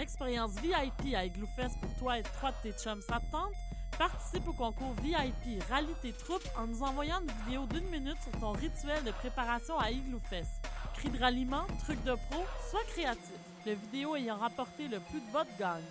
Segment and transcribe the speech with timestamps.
[0.00, 3.52] expérience VIP à Igloofest pour toi et trois de tes chums, ça te tente?
[3.98, 8.32] Participe au concours VIP, rallie tes troupes en nous envoyant une vidéo d'une minute sur
[8.40, 10.66] ton rituel de préparation à Igloofest.
[10.94, 13.34] Cris de ralliement, trucs de pro, sois créatif.
[13.66, 15.84] Le vidéo ayant rapporté le plus de votes gagne.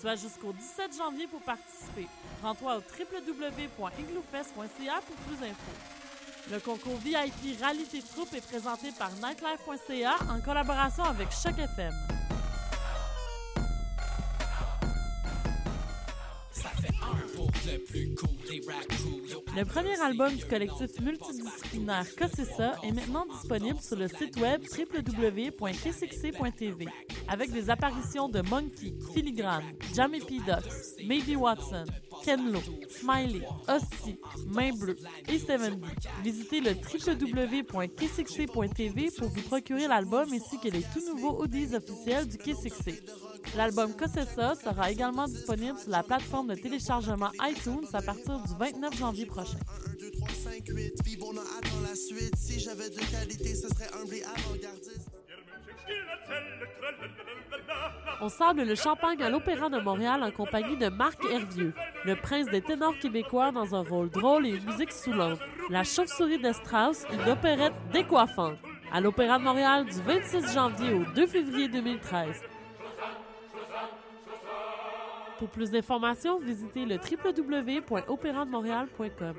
[0.00, 2.08] Tu jusqu'au 17 janvier pour participer.
[2.42, 5.78] Rends-toi au www.igloofest.ca pour plus d'infos.
[6.50, 11.94] Le concours VIP Rallye tes troupes est présenté par nightlife.ca en collaboration avec Choc FM.
[19.56, 26.88] Le premier album du collectif multidisciplinaire Cossessa est maintenant disponible sur le site web www.kcxc.tv
[27.28, 29.62] avec des apparitions de Monkey, Filigrane,
[29.94, 30.38] Jamie P.
[30.38, 30.72] Ducks,
[31.06, 31.84] Maybe Watson,
[32.24, 34.96] Ken Lo, Smiley, Hostie, Main Bleue
[35.28, 35.86] et 70.
[36.24, 42.38] Visitez le www.kcxc.tv pour vous procurer l'album ainsi que les tout nouveaux audios officiels du
[42.38, 43.02] KCXC.
[43.54, 48.96] L'album Cossessa sera également disponible sur la plateforme de téléchargement iTunes à partir du 29
[48.96, 49.58] janvier prochain.
[58.22, 62.46] On sable le champagne à l'Opéra de Montréal en compagnie de Marc Hervieux, le prince
[62.46, 65.40] des ténors québécois dans un rôle drôle et une musique soulante.
[65.68, 68.56] La chauve-souris de Strauss, une opérette décoiffante.
[68.92, 72.42] À l'Opéra de Montréal du 26 janvier au 2 février 2013.
[75.42, 79.34] Pour plus d'informations, visitez le www.opérademontréal.com.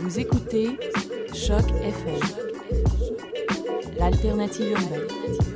[0.00, 0.76] Vous écoutez
[1.32, 2.18] Choc FM,
[3.96, 5.49] l'alternative urbaine.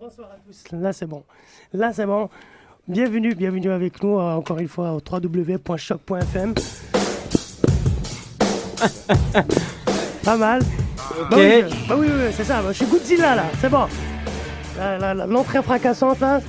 [0.00, 0.64] Bonsoir, bonsoir à tous.
[0.72, 1.22] Là, c'est bon.
[1.72, 2.28] Là, c'est bon.
[2.88, 6.54] Bienvenue, bienvenue avec nous, euh, encore une fois, au www.choc.fm.
[10.24, 10.60] pas mal.
[10.62, 11.30] Ok.
[11.30, 12.60] Bah oui, bah oui, oui, oui, c'est ça.
[12.62, 13.44] bah, je suis Godzilla, là.
[13.60, 13.86] C'est bon.
[15.28, 16.40] L'entrée fracassante, là.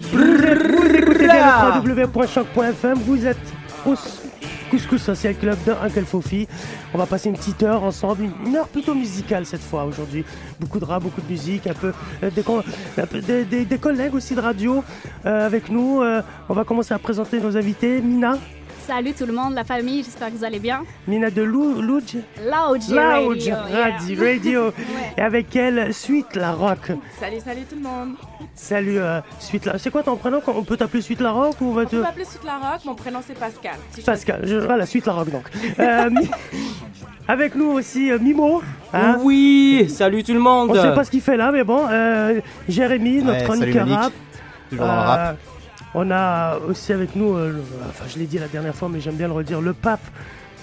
[0.00, 2.98] Vous, vous écoutez www.choc.fm.
[3.06, 3.36] Vous êtes
[3.86, 4.21] au s-
[4.72, 6.48] Couscous Social Club de Uncle Fofi.
[6.94, 10.24] On va passer une petite heure ensemble, une- heure plutôt musicale cette fois aujourd'hui.
[10.58, 14.82] Beaucoup de rap, beaucoup de musique, un peu, euh, des collègues aussi de radio
[15.26, 16.00] euh, avec nous.
[16.00, 18.00] Euh, on va commencer à présenter nos invités.
[18.00, 18.38] Mina,
[18.86, 20.82] Salut tout le monde, la famille, j'espère que vous allez bien.
[21.06, 23.54] Mina de Lou, Louj, Loud Loud Radio.
[23.70, 23.96] yeah.
[24.18, 24.72] Radio.
[25.16, 26.90] Et avec elle, Suite la Rock.
[27.18, 28.14] Salut, salut tout le monde.
[28.54, 31.66] Salut, euh, Suite la C'est quoi ton prénom On peut t'appeler Suite la Rock ou
[31.66, 31.90] on va On te...
[31.90, 33.76] peut m'appeler Suite la Rock, mon prénom c'est Pascal.
[33.92, 35.44] Si Pascal, je voilà, Suite la Rock donc.
[35.78, 36.10] Euh,
[37.28, 38.62] avec nous aussi euh, Mimo.
[38.92, 39.18] hein.
[39.22, 40.70] Oui, salut tout le monde.
[40.70, 41.86] On sait pas ce qu'il fait là, mais bon.
[41.88, 43.78] euh, Jérémy, notre Ouais, Monique.
[43.96, 44.12] rap.
[44.70, 45.36] Toujours rap.
[45.94, 49.00] On a aussi avec nous, euh, le- enfin je l'ai dit la dernière fois, mais
[49.00, 50.00] j'aime bien le redire, le pape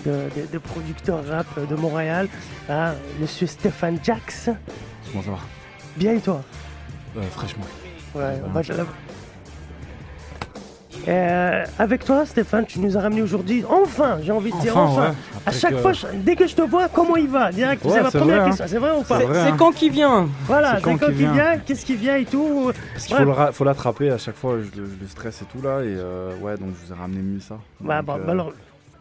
[0.05, 2.27] de- des des producteurs rap de Montréal,
[2.69, 4.47] hein, Monsieur Stéphane Jax.
[4.47, 4.53] Va?
[5.97, 6.41] Bien et toi?
[7.17, 7.65] Euh, Fraîchement.
[8.15, 8.61] Ouais, bah,
[11.07, 14.91] Euh, avec toi, Stéphane, tu nous as ramené aujourd'hui, enfin, j'ai envie de dire, Enfin,
[15.01, 15.09] enfin.
[15.11, 15.15] ouais.
[15.45, 17.51] À chaque que- fois, je- dès que je te vois, comment il va?
[17.51, 18.49] Direct, Ouais, c'est c'est première vrai, hein.
[18.49, 18.65] question.
[18.67, 19.19] C'est vrai ou pas?
[19.19, 19.55] C'est hein.
[19.57, 21.31] quand qui vient Voilà, C'est quand il vient.
[21.33, 22.71] vient, qu'est-ce qui vient et tout.
[22.93, 23.51] Parce qu'il Ouais.
[23.53, 25.79] faut l'attraper à chaque fois, je, le- je le stresse et tout là.
[25.81, 27.55] Et euh, ouais, donc je vous ai ramené Missa.
[27.79, 28.51] Bah, Donc, bah, euh, bah, alors,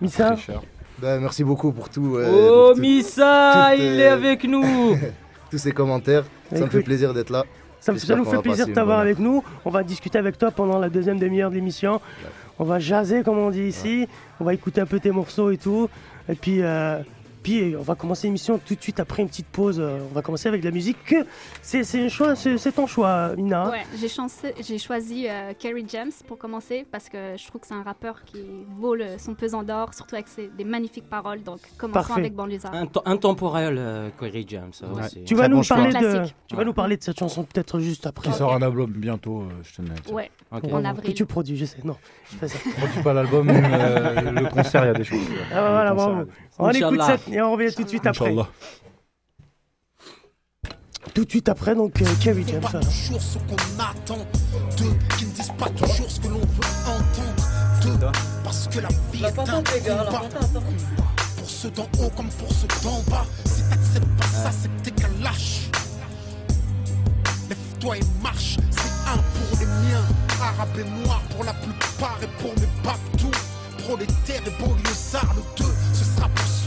[0.01, 0.37] Missa.
[1.01, 2.17] Ben, merci beaucoup pour tout.
[2.17, 4.65] euh, Oh, pour tout- Missa, tout, il euh, est avec nous.
[5.51, 6.25] tous ces commentaires.
[6.55, 7.45] Ça me fait plaisir d'être là.
[7.81, 9.43] Ça, nous fait plaisir de t'avoir avec nous.
[9.65, 12.01] On va discuter avec toi pendant la deuxième demi-heure de l'émission.
[12.59, 14.09] On va jaser, comme on dit ici.
[14.41, 15.89] On va écouter un peu tes morceaux et tout.
[16.29, 16.99] Et puis, euh,
[17.43, 19.79] puis on va commencer l'émission tout de suite après une petite pause.
[19.81, 20.97] Euh, On va commencer avec de la musique.
[21.05, 21.27] Que
[21.63, 23.71] C'est c'est un choix, c'est c'est ton choix, Mina.
[23.71, 23.83] Ouais,
[24.61, 28.23] j'ai choisi euh, Kerry James pour commencer parce que je trouve que c'est un rappeur
[28.25, 28.43] qui
[28.79, 31.43] vaut le- son pesant d'or, surtout avec ses, des magnifiques paroles.
[31.43, 32.21] Donc, commençons Parfait.
[32.21, 32.73] avec Banlieusard.
[33.05, 34.73] Intemporel, euh, Corey James.
[34.73, 35.05] ça Ouais.
[35.05, 35.25] aussi.
[35.25, 38.07] Tu vas nous bon parler de, tu vas nous parler de cette chanson peut-être juste
[38.07, 38.29] après.
[38.31, 39.91] Qui sort un album bientôt, euh, je tenais.
[40.13, 40.65] Ouais, Ok.
[40.73, 41.15] en Que avril.
[41.15, 41.79] tu produis, je sais.
[41.85, 41.97] Non,
[42.31, 42.59] je fais ça.
[42.65, 45.19] Je produis pas l'album, euh, le concert, il y a des choses.
[45.53, 46.25] Ah, bah, voilà, bravo.
[46.59, 48.27] On écoute cette et on revient tout de suite après.
[48.27, 48.49] Inch'Allah.
[51.15, 52.61] Tout de suite après, donc euh, Kerry James.
[52.61, 52.85] pas alors.
[52.85, 54.27] toujours ce qu'on attend
[54.77, 58.07] d'eux, qui ne disent pas toujours ce que l'on veut entendre d'eux,
[58.45, 60.23] parce que la vie est un combat.
[61.37, 64.85] Pour ceux d'en haut comme pour ceux d'en bas, si t'acceptes pas ça, c'est que
[64.85, 65.71] t'es qu'un lâche.
[67.49, 70.05] Lève-toi et marche, c'est un pour les miens.
[70.41, 73.31] Arabes et noirs pour la plupart et pour mes babtous.
[73.79, 75.88] Prolétaires et banlieusards, le 2, ce sera pour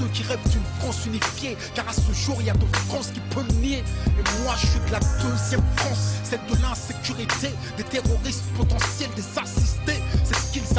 [0.09, 1.57] qui rêvent d'une France unifiée.
[1.75, 3.83] Car à ce jour, il y a de France qui peut le nier.
[4.07, 9.39] Et moi, je suis de la deuxième France, celle de l'insécurité, des terroristes potentiels, des
[9.39, 10.01] assistés.
[10.23, 10.77] C'est ce qu'ils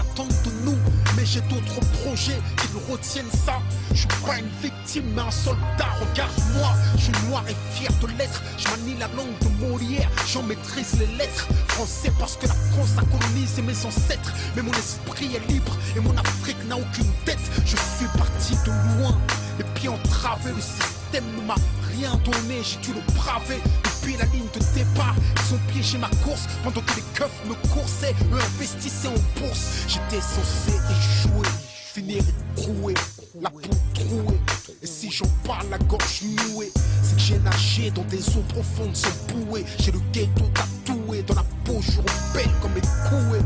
[1.33, 3.55] j'ai d'autres projets qui me retiennent ça.
[3.93, 5.89] Je suis pas une victime, mais un soldat.
[5.99, 8.43] Regarde-moi, je suis noir et fier de l'être.
[8.59, 11.49] Je manie la langue de Molière, j'en maîtrise les lettres.
[11.69, 14.35] Français parce que la France a colonisé mes ancêtres.
[14.55, 17.51] Mais mon esprit est libre et mon Afrique n'a aucune tête.
[17.65, 19.17] Je suis parti de loin,
[19.57, 20.53] les pieds entravés.
[20.55, 21.57] Le système ne m'a
[21.97, 23.63] rien donné, j'ai dû le braver.
[24.05, 28.15] La ligne de départ, ils ont piégé ma course pendant que les keufs me coursaient.
[28.33, 29.87] Eux investissaient en bourse.
[29.89, 31.49] J'étais censé échouer,
[31.93, 32.23] finir
[32.57, 32.95] écroué,
[33.41, 33.61] la peau
[33.95, 34.39] trouée.
[34.83, 36.73] Et si j'en parle, la gorge nouée,
[37.03, 39.65] c'est que j'ai nagé dans des eaux profondes sans bouée.
[39.79, 42.01] J'ai le ghetto tatoué dans la peau, je
[42.35, 42.73] belle comme
[43.09, 43.45] couées.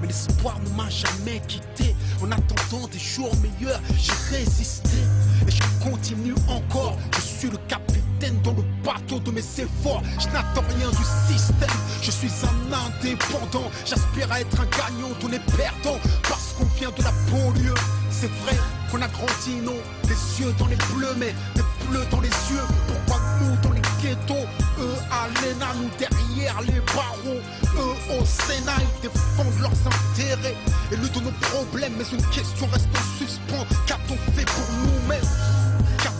[0.00, 1.96] Mais l'espoir ne m'a jamais quitté.
[2.22, 4.98] En attendant des jours meilleurs, j'ai résisté.
[5.46, 6.96] Et je continue encore.
[7.16, 8.02] Je suis le capitaine
[8.42, 10.02] dans le bateau de mes efforts.
[10.18, 11.68] Je n'attends rien du système.
[12.02, 13.70] Je suis un indépendant.
[13.84, 16.00] J'aspire à être un gagnant, tous les perdants.
[16.28, 17.74] Parce qu'on vient de la banlieue.
[18.10, 18.56] C'est vrai
[18.90, 19.76] qu'on a grandi, non?
[20.04, 22.66] Les yeux dans les bleus, mais des bleus dans les yeux.
[22.88, 24.46] Pourquoi nous dans les ghettos?
[24.80, 27.40] Eux à l'ENA, nous derrière les barreaux.
[27.76, 30.56] Eux au Sénat, ils défendent leurs intérêts
[30.90, 31.94] et luttent nos problèmes.
[31.98, 33.66] Mais une question reste en suspens.
[33.86, 35.28] Qu'a-t-on fait pour nous-mêmes?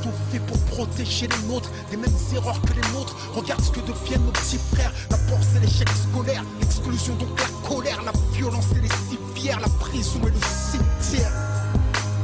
[0.06, 3.80] Qu'a-t-on fait pour protéger les nôtres des mêmes erreurs que les nôtres Regarde ce que
[3.80, 4.92] deviennent nos petits frères.
[5.10, 10.20] D'abord c'est l'échec scolaire, l'exclusion donc la colère, la violence et les civières, la prison
[10.22, 11.32] et le cimetière.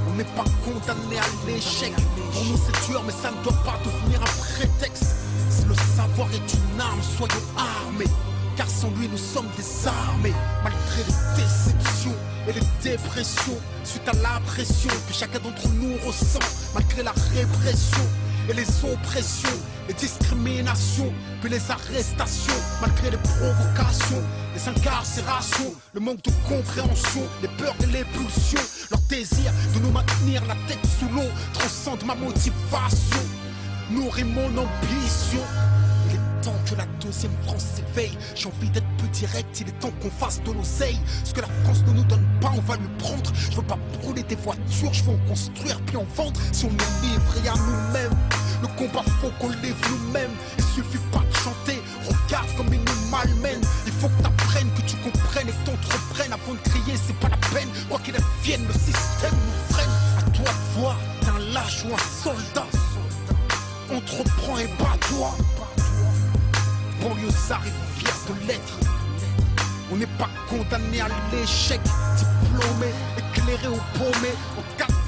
[0.08, 1.92] On n'est pas condamné à l'échec.
[2.32, 5.16] Pour nous c'est dur, mais ça ne doit pas devenir un prétexte.
[5.50, 8.10] Si le savoir est une arme, soyons armés.
[8.56, 10.34] Car sans lui nous sommes désarmés.
[10.62, 11.71] Malgré les déceptions
[12.48, 16.38] et les dépressions, suite à la pression que chacun d'entre nous ressent,
[16.74, 18.06] malgré la répression
[18.48, 19.58] et les oppressions,
[19.88, 24.22] les discriminations, puis les arrestations, malgré les provocations,
[24.54, 28.60] les incarcérations, le manque de compréhension, les peurs et les pulsions,
[28.90, 33.22] leur désir de nous maintenir la tête sous l'eau transcende ma motivation,
[33.90, 35.42] nourrit mon ambition.
[36.42, 38.18] Temps que la deuxième France s'éveille.
[38.34, 40.98] J'ai envie d'être plus direct, il est temps qu'on fasse de l'oseille.
[41.22, 43.30] Ce que la France ne nous donne pas, on va lui prendre.
[43.34, 46.40] Je veux pas brûler des voitures, je veux en construire puis en vendre.
[46.50, 48.18] Si on est livré à nous-mêmes,
[48.60, 50.32] le combat faut qu'on le livre nous-mêmes.
[50.58, 53.60] Il suffit pas de chanter, regarde comme il nous malmène.
[53.86, 56.32] Il faut que t'apprennes, que tu comprennes et que t'entreprennes.
[56.32, 57.68] Avant de crier, c'est pas la peine.
[57.88, 59.90] Quoi qu'il advienne, le système nous freine.
[60.18, 62.66] À toi de voir, t'es un lâche ou un soldat.
[63.94, 65.36] Entreprends et bats-toi.
[67.02, 68.78] De l'être.
[69.90, 71.80] On n'est pas condamné à l'échec.
[72.16, 74.30] Diplômé, éclairé ou paumé.
[74.56, 74.62] En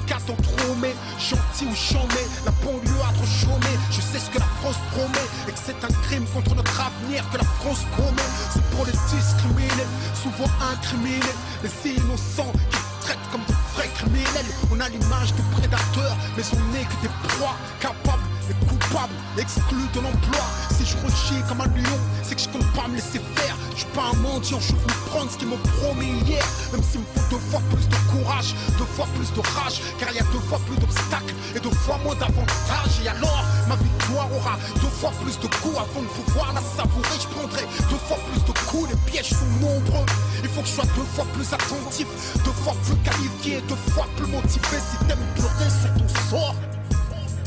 [0.05, 2.21] 4-4 entrômé, gentil ou chômé.
[2.43, 3.71] La banlieue a trop chômé.
[3.91, 5.27] Je sais ce que la France promet.
[5.47, 8.29] Et que c'est un crime contre notre avenir que la France commet.
[8.53, 9.87] C'est pour les discriminer,
[10.21, 11.35] souvent incriminés.
[11.63, 14.51] Les innocents qui traitent comme de vrais criminels.
[14.69, 19.89] On a l'image de prédateurs, mais on n'est que des proies capables et coupables, exclus
[19.93, 20.43] de l'emploi.
[20.71, 23.55] Si je rechie comme un lion, c'est que je compte pas me laisser faire.
[23.73, 26.43] Je suis pas un mendiant, je veux prendre ce qu'ils m'ont promis hier.
[26.71, 30.09] Même s'il me faut deux fois plus de courage, deux fois plus de rage, car
[30.11, 32.99] il y a deux fois plus d'obstacles et deux fois moins d'avantages.
[33.03, 37.17] Et alors, ma victoire aura deux fois plus de coups avant de pouvoir la savourer.
[37.19, 40.05] Je prendrai deux fois plus de coups, les pièges sont nombreux.
[40.43, 42.07] Il faut que je sois deux fois plus attentif,
[42.43, 44.77] deux fois plus qualifié, deux fois plus motivé.
[44.79, 46.55] Si t'aimes pleurer sur ton sort,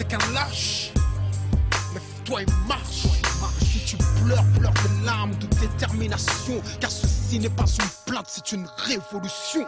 [0.08, 0.92] qu'un lâche.
[1.94, 3.06] Lève-toi et marche.
[3.60, 6.60] Si tu pleures, pleure des larmes de détermination.
[6.80, 9.66] Car ceci n'est pas une plainte, c'est une révolution.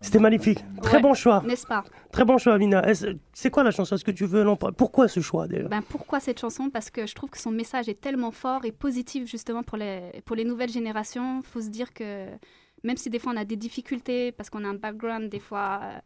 [0.00, 0.64] C'était magnifique.
[0.82, 1.42] Très Ouais, bon choix.
[1.46, 1.84] N'est-ce pas?
[2.10, 2.82] Très bon choix, Amina.
[3.32, 3.94] C'est quoi la chanson?
[3.94, 4.44] Est-ce que tu veux
[4.76, 6.70] Pourquoi ce choix déjà ben, Pourquoi cette chanson?
[6.70, 10.22] Parce que je trouve que son message est tellement fort et positif justement pour les,
[10.24, 11.38] pour les nouvelles générations.
[11.38, 12.26] Il faut se dire que
[12.82, 15.80] même si des fois on a des difficultés parce qu'on a un background des fois
[15.84, 15.98] euh,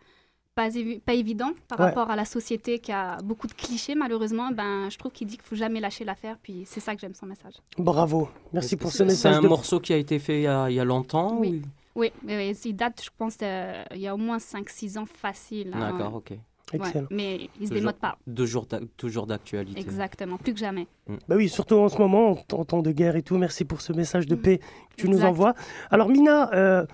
[0.57, 1.85] pas, évi- pas évident par Ouais.
[1.87, 4.51] rapport à la société qui a beaucoup de clichés, malheureusement.
[4.51, 6.37] Ben, je trouve qu'il dit qu'il faut jamais lâcher l'affaire.
[6.43, 7.55] Puis c'est ça que j'aime son message.
[7.79, 8.29] Bravo.
[8.53, 9.37] Merci pour ce C'est message.
[9.37, 11.63] un de- morceau qui a été fait il y a, il y a longtemps Oui.
[11.95, 15.71] Oui, il date, je pense, euh, il y a au moins 5-6 ans facile.
[15.75, 15.93] hein.
[15.93, 16.33] D'accord, ok.
[16.75, 18.19] Ouais, mais il se Toujours- démode pas.
[18.27, 19.79] deux jours d'ac- toujours d'actualité.
[19.81, 20.89] Exactement, plus que jamais.
[21.29, 23.39] Bah oui, surtout en ce moment, en temps de guerre et tout.
[23.39, 25.55] Merci pour ce message de paix que tu nous envoies.
[25.91, 26.85] Alors, Mina, euh,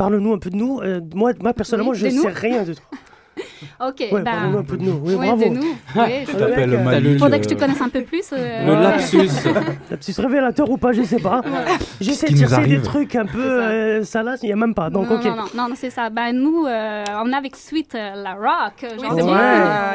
[0.00, 0.80] parle-nous un peu de nous.
[0.80, 2.84] Euh, moi, moi, personnellement, Oui, je ne sais rien de toi.
[3.80, 5.00] Ok, Ouais, parle-nous un peu de nous.
[5.02, 5.44] Oui, ouais, bravo.
[5.44, 5.62] de nous.
[5.96, 8.24] Oui, je- t'appelles Malik, Malik, Faudrait que je euh, te connaisse un peu plus.
[8.32, 9.48] euh, Le lapsus.
[9.90, 11.40] Lapsus révélateur ou pas, je sais pas.
[12.00, 14.90] J'essaie de chercher des trucs un peu euh, salaces, il n'y a même pas.
[14.90, 15.24] Donc, non, ok.
[15.24, 16.10] non, non, non, non, c'est ça.
[16.10, 18.84] Ben, nous, euh, on est avec Sweet euh, La Rock.
[18.98, 19.38] Oui, moi.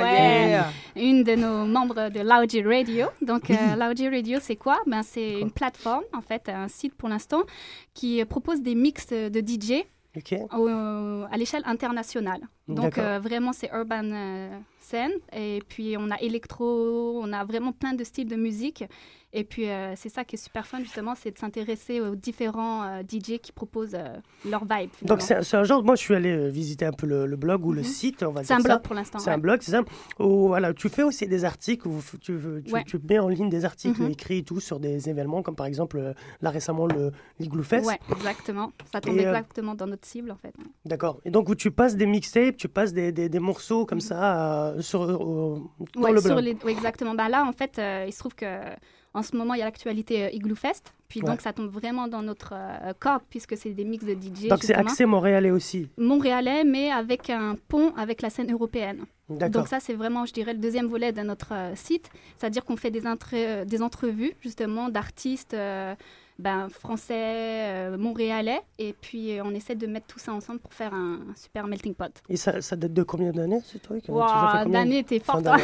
[0.02, 0.48] Ouais.
[0.50, 0.66] Yeah.
[0.96, 3.08] Une de nos membres de Loudgy Radio.
[3.22, 4.78] Donc, euh, Loudgy Radio, c'est quoi?
[4.88, 7.42] Ben, C'est une plateforme, en fait, un site pour l'instant,
[7.94, 9.84] qui euh, propose des mix de DJ
[11.32, 12.42] À l'échelle internationale.
[12.68, 15.12] Donc, euh, vraiment, c'est urban euh, scène.
[15.36, 18.84] Et puis, on a électro, on a vraiment plein de styles de musique.
[19.38, 22.84] Et puis, euh, c'est ça qui est super fun, justement, c'est de s'intéresser aux différents
[22.84, 23.98] euh, DJ qui proposent
[24.50, 24.90] leur vibe.
[25.02, 25.20] Donc finalement.
[25.20, 27.66] c'est un- c'est un genre, moi je suis allé visiter un peu le, le blog
[27.66, 28.46] ou le site, on va Mhm.
[28.46, 29.82] C'est dire un blog pour l'instant, C'est un blog, c'est ça.
[30.20, 32.86] Où, voilà, tu fais aussi des articles, où tu, tu, Ouais.
[32.86, 34.12] tu mets en ligne des articles Mhm.
[34.12, 37.86] écrits et tout sur des événements, comme par exemple là récemment le l'Igloo Fest.
[37.86, 38.72] Ouais, exactement.
[38.94, 40.54] Ça tombe Et, exactement dans notre cible, en fait.
[40.86, 41.20] D'accord.
[41.26, 44.68] Et donc où tu passes des mixtapes, tu passes des, des, des morceaux comme ça
[44.74, 45.60] euh, sur, euh,
[45.96, 46.44] dans Ouais, le sur blog.
[46.44, 47.14] les- ouais, exactement.
[47.14, 48.46] Bah là, en fait, euh, il se trouve que
[49.14, 50.94] en ce moment, il y a l'actualité Igloo Fest.
[51.08, 51.28] Puis Ouais.
[51.28, 52.54] donc, ça tombe vraiment dans notre
[53.00, 54.50] corde, puisque c'est des mix de DJ.
[54.50, 55.88] Donc c'est accès montréalais aussi.
[55.98, 59.06] Montréalais, mais avec un pont avec la scène européenne.
[59.30, 62.10] Donc ça, c'est vraiment, je dirais, le deuxième volet de notre site.
[62.38, 63.02] C'est-à-dire qu'on fait des,
[63.66, 65.56] des entrevues, justement, d'artistes
[66.38, 68.60] ben, français, euh, montréalais.
[68.78, 71.66] Et puis, euh, on essaie de mettre tout ça ensemble pour faire un, un super
[71.68, 72.12] melting pot.
[72.30, 74.04] Et ça, ça date de combien d'années ce truc?
[74.10, 74.26] Wow,
[74.70, 75.58] d'années, t'es fort, toi.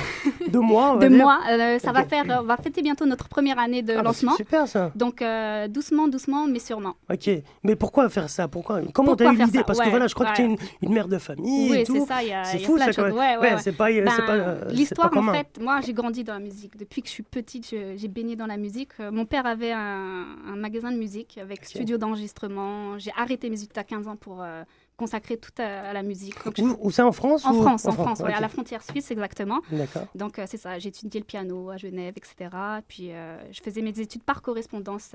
[0.48, 1.26] Deux mois, on va Deux dire.
[1.26, 1.40] mois.
[1.50, 4.32] euh, ça va faire, on va fêter bientôt notre première année de Ah, bah, lancement.
[4.32, 4.92] c'est super ça.
[4.96, 6.96] Donc, euh, doucement, doucement, mais sûrement.
[7.12, 7.30] Ok,
[7.64, 8.48] mais pourquoi faire ça?
[8.48, 8.82] Pourquoi?
[8.94, 9.64] Comment t'as eu l'idée?
[9.66, 10.52] Parce que voilà, je crois que tu es ouais.
[10.82, 11.96] une, une mère de famille Oui, et tout.
[11.96, 12.86] c'est ça, il y a- C'est fou ça.
[13.12, 16.78] Ouais, ouais, c'est pas, Ben, L'histoire, en fait, moi, j'ai grandi dans la musique.
[16.78, 18.92] Depuis que je suis petite, j'ai baigné dans la musique.
[19.12, 22.98] Mon père avait un magasin de musique avec studio d'enregistrement.
[22.98, 24.64] J'ai arrêté mes études à 15 ans pour euh,
[24.96, 26.36] consacrer tout à, à la musique.
[26.80, 29.60] Où c'est en France En ou- France, en France, ouais, à la frontière suisse, exactement.
[29.72, 30.08] D'accord.
[30.16, 30.80] Donc, euh, c'est ça.
[30.80, 32.50] J'ai étudié le piano à Genève, etc.
[32.88, 35.12] Puis, euh, je faisais mes études par correspondance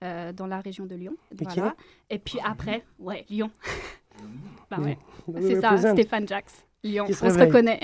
[0.00, 1.16] dans la région de Lyon.
[2.10, 3.50] Et puis après, ouais, Lyon.
[4.70, 4.98] bah ouais,
[5.40, 5.76] c'est ça.
[5.92, 6.66] Stéphane Jax.
[6.84, 7.78] Lyon, Qui on se se reconnaît.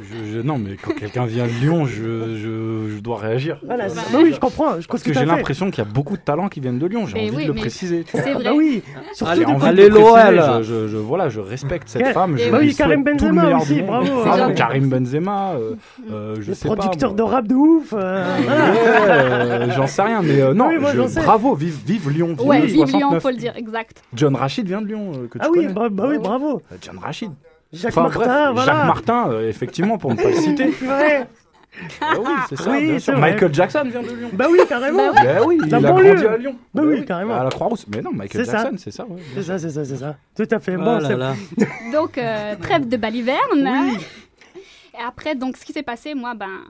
[0.00, 3.58] Je- je- non, mais quand quelqu'un vient de Lyon, je, je, je dois réagir.
[3.66, 4.80] Voilà, c'est- bah oui, je comprends.
[4.80, 7.04] Je Parce que j'ai l'impression qu'il y a beaucoup de talents qui viennent de Lyon.
[7.08, 8.04] J'ai envie oui, de le préciser.
[8.08, 8.44] c'est vrai.
[8.44, 8.80] Bah oui,
[9.12, 10.62] surtout J'ai depuis- envie Allez, de le préciser, l'OL.
[10.62, 12.36] je, je, voilà, je respecte cette Quel- femme.
[12.38, 14.22] Je Bah oui, lui Karim souhaite tout le Benzema aussi, bravo.
[14.24, 14.52] Ah.
[14.52, 15.74] Karim Benzema, euh,
[16.12, 16.76] euh, je le sais pas.
[16.76, 17.16] producteur moi.
[17.16, 17.92] de rap de ouf.
[17.92, 20.70] euh, euh, J'en sais rien, mais euh, non,
[21.24, 22.36] bravo, vive, vive Lyon.
[22.38, 23.20] Ouais, vive Lyon, 69.
[23.22, 24.04] faut le dire, exact.
[24.14, 25.72] John Rachid vient de Lyon, euh, que tu Ah oui, connais.
[25.72, 26.62] bah, bah oui, bravo.
[26.70, 27.32] Euh, John Rachid.
[27.74, 28.18] Jacques Enfin, Martin,
[28.52, 28.64] bref, voilà.
[28.72, 30.66] Jacques Martin, euh, effectivement, pour ne pas le citer.
[30.82, 31.26] Ouais.
[32.00, 32.70] Ah oui, c'est ça.
[32.70, 33.18] Oui, bien c'est sûr.
[33.18, 33.32] vrai.
[33.32, 34.30] Michael Jackson vient de Lyon.
[34.32, 35.12] Bah oui, carrément.
[35.12, 36.56] Ben oui, il La a grandi à Lyon.
[36.72, 37.34] Bah Ben oui, carrément.
[37.34, 37.86] À la Croix-Rousse.
[37.88, 38.58] Mais non, Michael C'est ça.
[38.58, 39.04] Jackson, c'est ça.
[39.06, 39.20] ouais.
[39.34, 40.16] C'est ça, c'est ça, c'est ça.
[40.36, 40.76] Tout à fait.
[40.76, 41.34] Oh Bon, là c'est- là.
[41.92, 43.38] Donc, euh, trêve de baliverne.
[43.68, 43.98] Oui.
[44.96, 46.60] Et après, donc, ce qui s'est passé, moi, ben,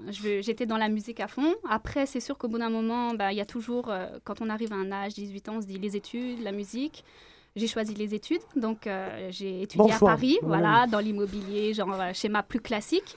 [0.41, 1.53] j'étais dans la musique à fond.
[1.69, 4.49] Après, c'est sûr qu'au bout d'un moment, ben, il y a toujours, euh, quand on
[4.49, 7.05] arrive à un âge, 18 ans, on se dit les études, la musique.
[7.57, 10.11] J'ai choisi les études, donc euh, j'ai étudié Bon à choix.
[10.11, 13.17] Paris, voilà, dans l'immobilier, genre euh, schéma plus classique.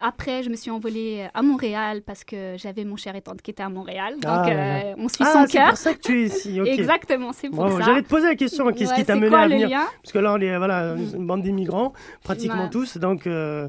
[0.00, 3.52] Après, je me suis envolée à Montréal parce que j'avais mon cher et tante qui
[3.52, 4.14] était à Montréal.
[4.14, 5.68] Donc, Ah, euh, on suit Ah, son c'est cœur.
[5.68, 6.58] pour ça que tu es ici.
[6.66, 7.80] Exactement, c'est pour ça.
[7.80, 9.70] J'allais te poser la question, qu'est-ce Ouais, qui t'a c'est mené quoi à venir
[10.02, 11.92] Parce que là, on est voilà, une bande d'immigrants,
[12.24, 12.70] pratiquement Ouais.
[12.70, 12.98] tous.
[12.98, 13.68] Donc, euh,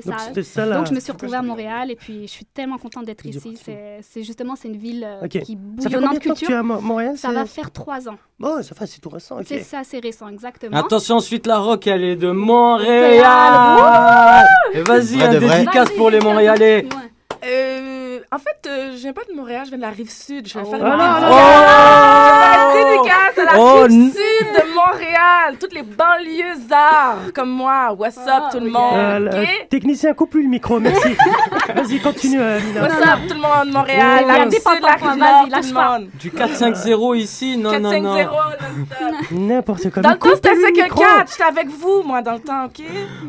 [0.00, 0.26] C'est donc ça.
[0.28, 2.78] c'était ça, la- Donc je me suis retrouvée à Montréal et puis je suis tellement
[2.78, 3.56] contente d'être ici.
[4.02, 6.46] C'est justement c'est une ville euh, qui bouillonnante de culture.
[6.48, 7.16] tu es à Mo- Montréal?
[7.18, 8.16] Ça va faire trois ans.
[8.42, 9.36] Oh, ça fait, c'est tout récent.
[9.44, 10.76] C'est ça, c'est récent, exactement.
[10.76, 13.22] Attention, ensuite la rock, elle est de Montréal.
[13.76, 14.46] Montréal.
[14.74, 16.86] Et vas-y, un dédicace pour les Montréalais.
[17.44, 18.01] Euh,
[18.32, 20.46] en fait, euh, je viens pas de Montréal, je viens de la rive sud.
[20.48, 21.22] Je vais faire Oh une là dédicace.
[22.26, 25.56] Je vais faire une dédicace à la Oh, rive sud de Montréal.
[25.60, 27.92] Toutes les banlieusards comme moi.
[27.98, 28.94] What's up, tout le monde?
[28.94, 29.68] Euh, le- ok?
[29.70, 31.14] Technicien, coupe lui le micro, merci.
[31.74, 32.58] Vas-y, continue, euh.
[32.80, 34.24] What's up, tout le monde de Montréal?
[34.26, 36.08] La rive sud, la rive vas-y, nord, tout le monde.
[36.18, 38.14] Du 4-5-0 ici, non, non, 4-5-0 non.
[38.14, 39.30] non-stop.
[39.32, 40.02] N'importe quoi.
[40.02, 41.00] Dans le temps, c'était coupez-lui le 5 micro.
[41.02, 42.82] 4 J'étais avec vous, moi, dans le temps, OK?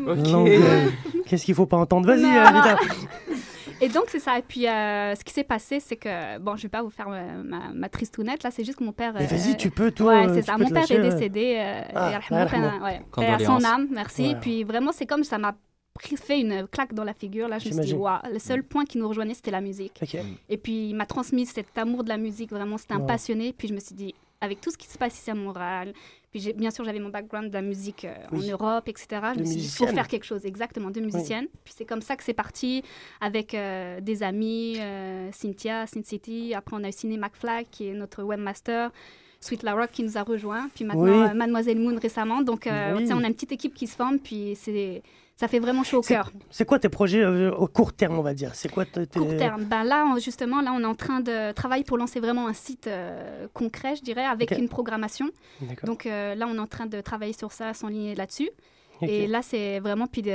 [0.08, 1.24] Ok.
[1.26, 2.06] Qu'est-ce qu'il faut pas entendre?
[2.06, 2.30] Vas-y, Non.
[3.84, 3.86] euh.
[3.86, 4.38] Et donc, c'est ça.
[4.38, 7.08] Et puis, euh, ce qui s'est passé, c'est que, bon, je vais pas vous faire
[7.10, 9.12] euh, ma, ma tristounette, là, c'est juste que mon père.
[9.14, 10.56] Mais vas-y, tu peux, toi, Ouais, euh, c'est ça.
[10.58, 11.56] Mon père lâcher, est décédé.
[11.58, 14.22] euh, Ah, et ouais, paix à son âme, merci.
[14.22, 14.30] Ouais.
[14.30, 15.54] Et puis, vraiment, c'est comme ça m'a
[16.00, 17.46] fait une claque dans la figure.
[17.48, 19.98] Là, je me suis dit, waouh, le seul point qui nous rejoignait, c'était la musique.
[20.02, 20.16] Ok.
[20.48, 23.52] Et puis, il m'a transmis cet amour de la musique, vraiment, c'était un passionné.
[23.56, 25.92] Puis, je me suis dit, avec tout ce qui se passe ici à Montréal,
[26.34, 28.48] puis bien sûr, j'avais mon background de la musique euh, Oui.
[28.48, 29.06] en Europe, etc.
[29.36, 31.46] Je me suis dit, il faut faire quelque chose, exactement, de musicienne.
[31.62, 32.82] Puis, c'est comme ça que c'est parti
[33.20, 36.52] avec euh, des amis, euh, Cynthia, Sin City.
[36.52, 38.90] Après, on a eu Ciné McFly, qui est notre webmaster.
[39.38, 41.34] Sweet La Rock qui nous a rejoints, puis maintenant Oui.
[41.36, 42.42] Mademoiselle Moon récemment.
[42.42, 45.04] Donc, on a une petite équipe qui se forme, puis c'est,
[45.36, 46.30] ça fait vraiment chaud au cœur.
[46.50, 48.54] C'est quoi tes projets euh, au court terme, on va dire?
[48.54, 49.06] C'est quoi tes...
[49.06, 49.64] Court terme.
[49.64, 52.52] Ben là, on- justement, là, on est en train de travailler pour lancer vraiment un
[52.52, 55.26] site euh, concret, je dirais, avec une programmation.
[55.60, 55.86] D'accord.
[55.88, 58.50] Donc euh, là, on est en train de travailler sur ça, s'enligner là-dessus.
[59.02, 60.30] Et là, c'est vraiment, puis de,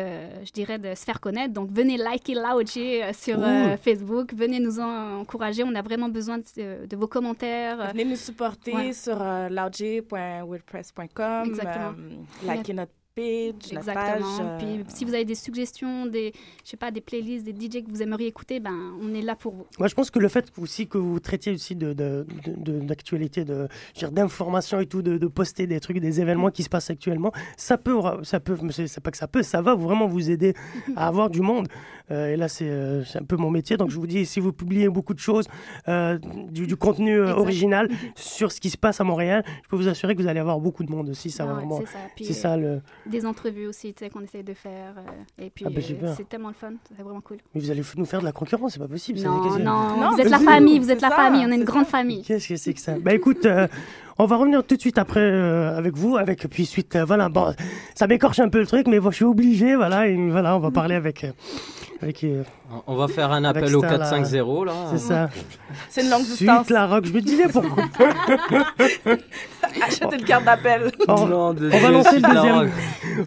[0.46, 1.53] je dirais, de se faire connaître.
[1.53, 4.34] Donc, venez liker Laoji sur euh, Facebook.
[4.36, 5.63] Venez nous en- encourager.
[5.63, 7.88] On a vraiment besoin de, de vos commentaires.
[7.94, 8.94] Venez nous supporter Ouais.
[8.94, 11.44] sur euh, loudj.wordpress.com.
[11.48, 11.94] Exactement.
[11.98, 14.16] euh, liker notre page, notre page.
[14.18, 14.39] Exactement.
[14.42, 16.32] euh, Puis si vous avez des suggestions, des,
[16.63, 19.36] je sais pas, des playlists, des DJ que vous aimeriez écouter, ben, on est là
[19.36, 19.66] pour vous.
[19.78, 22.80] Moi, je pense que le fait aussi que vous traitiez aussi de, de, de- de-
[22.80, 23.68] d'actualité, de,
[24.12, 27.78] d'information et tout, de, de poster des trucs, des événements qui se passent actuellement, ça
[27.78, 30.54] peut, ça peut, c'est pas que ça peut, ça va vraiment vous aider
[30.96, 31.68] à avoir du monde.
[32.12, 33.78] Euh, et là, c'est, euh, c'est un peu mon métier.
[33.78, 35.48] Donc, je vous dis, si vous publiez beaucoup de choses,
[35.88, 36.18] euh,
[36.51, 39.88] du, du contenu euh, original sur ce qui se passe à Montréal, je peux vous
[39.88, 41.30] assurer que vous allez avoir beaucoup de monde aussi.
[41.30, 41.78] Ça Ah vraiment.
[41.80, 42.00] c'est ça.
[42.16, 42.82] Puis, C'est ça le.
[43.06, 44.94] Des entrevues aussi, tu sais, qu'on essaye de faire.
[44.98, 46.13] euh, et puis, Ah bah, euh, super.
[46.16, 46.72] c'est tellement le fun.
[46.96, 47.38] C'est vraiment cool.
[47.54, 49.20] Mais vous allez nous faire de la concurrence, c'est pas possible.
[49.20, 49.28] ça.
[49.30, 51.63] Non, non, Non, vous êtes la famille, vous êtes la ça, famille, on est une
[51.63, 51.91] grande ça.
[51.91, 52.24] famille.
[52.24, 52.98] Qu'est-ce que c'est que ça?
[53.00, 53.67] Bah écoute, euh,
[54.17, 57.30] on va revenir tout de suite après euh, avec vous, avec puis suite, euh, voilà,
[57.30, 57.54] bon,
[57.95, 60.60] ça m'écorche un peu le truc, mais bon, je suis obligé, voilà, et voilà, on
[60.60, 61.32] va parler avec, euh,
[62.01, 62.43] avec, euh,
[62.88, 63.97] On va faire un appel au ça, là.
[64.09, 64.73] 450 là.
[64.91, 65.29] c'est ça.
[65.89, 66.65] C'est une longue distance.
[66.65, 67.83] Suite la rock, je me disais pourquoi.
[69.85, 70.91] Achetez une carte d'appel.
[71.07, 72.69] on, Non, de- on va lancer le la deuxième, rock.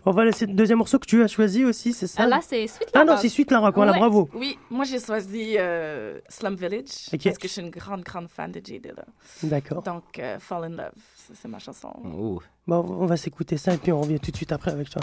[0.06, 2.40] on va laisser le deuxième morceau que tu as choisi aussi, c'est ça Ah, là,
[2.42, 3.98] c'est suite Ah non, c'est suite la rock, voilà, Ouais.
[3.98, 4.28] bravo.
[4.34, 7.20] Oui, moi j'ai choisi euh, Slum Village Ok.
[7.24, 8.80] parce que je suis une grande, grande fan de J.
[8.80, 9.04] Dilla.
[9.42, 9.82] D'accord.
[9.82, 10.92] Donc, euh, Fall in Love,
[11.34, 11.90] c'est ma chanson.
[12.04, 12.40] Oh.
[12.66, 15.02] Bon, on va s'écouter ça et puis on revient tout de suite après avec toi.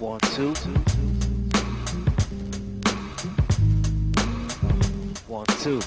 [0.00, 0.52] One, two.
[5.30, 5.78] One, two.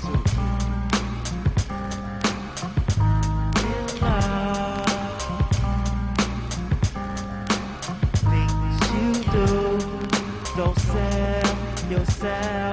[8.23, 9.77] Things you do,
[10.55, 12.72] don't sell yourself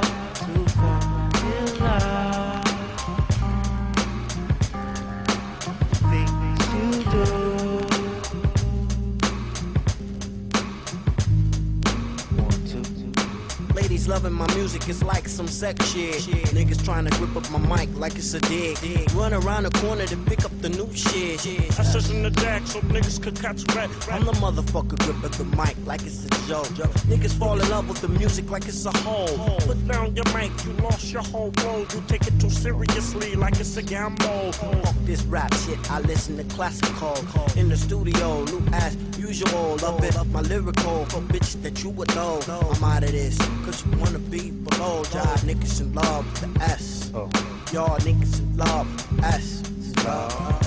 [14.10, 16.14] loving my music, it's like some sex shit.
[16.50, 18.76] Niggas trying to grip up my mic like it's a dick.
[19.14, 21.46] Run around the corner to pick up the new shit.
[21.78, 23.88] I says in the deck so niggas could catch red.
[24.10, 26.66] I'm the motherfucker gripping the mic like it's a joke.
[27.06, 29.58] Niggas fall in love with the music like it's a hole.
[29.60, 31.94] Put down your mic, you lost your whole world.
[31.94, 34.52] You take it too seriously like it's a gamble.
[34.52, 37.16] Fuck this rap shit, I listen to classical.
[37.56, 38.96] In the studio, new as
[39.30, 39.76] usual.
[39.76, 41.04] Love it, my lyrical.
[41.06, 42.40] For bitch that you would know.
[42.48, 45.04] I'm out of this, cause you wanna be below.
[45.14, 47.10] Y'all niggas in love with the S.
[47.14, 47.28] Oh.
[47.72, 49.62] Y'all niggas in love with the S.
[50.04, 50.58] Love.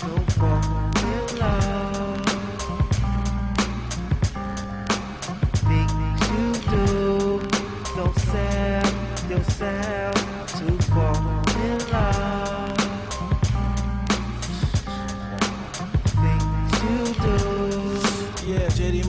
[0.00, 0.62] Don't fall
[1.10, 2.24] in love.
[5.68, 7.40] Things you do,
[7.96, 10.13] don't sell yourself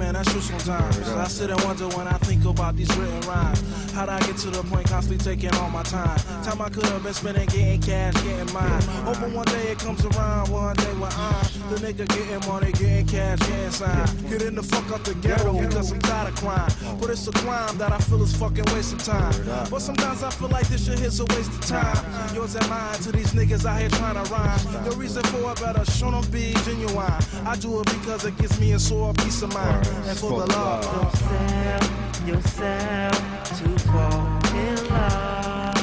[0.05, 1.09] man, that's true sometimes.
[1.09, 3.91] I sit and wonder when I think about these written rhymes.
[3.91, 6.17] How'd I get to the point constantly taking all my time?
[6.43, 8.81] Time I could have been spending getting cash, getting mine.
[9.09, 13.05] Hoping one day it comes around, one day when I'm the nigga getting money, getting
[13.07, 14.29] cash, getting signed.
[14.29, 16.99] Getting the fuck out the ghetto because I'm tired of crime.
[16.99, 19.33] But it's a crime that I feel is fucking wasting time.
[19.69, 22.35] But sometimes I feel like this shit is a waste of time.
[22.35, 24.59] Yours and mine to these niggas out here trying to rhyme.
[24.83, 27.13] The reason for it better show them be genuine.
[27.45, 29.87] I do it because it gives me a sore peace of mind.
[30.05, 30.83] And for the love.
[30.83, 33.17] Don't sell yourself
[33.59, 35.75] to fall in love.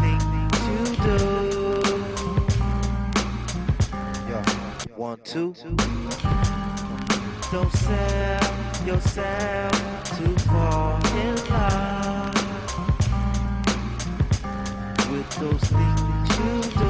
[0.00, 1.37] Things you do.
[5.08, 5.54] One, two.
[7.50, 9.72] Don't sell yourself
[10.18, 12.34] to fall in love
[15.10, 16.87] with those things you do.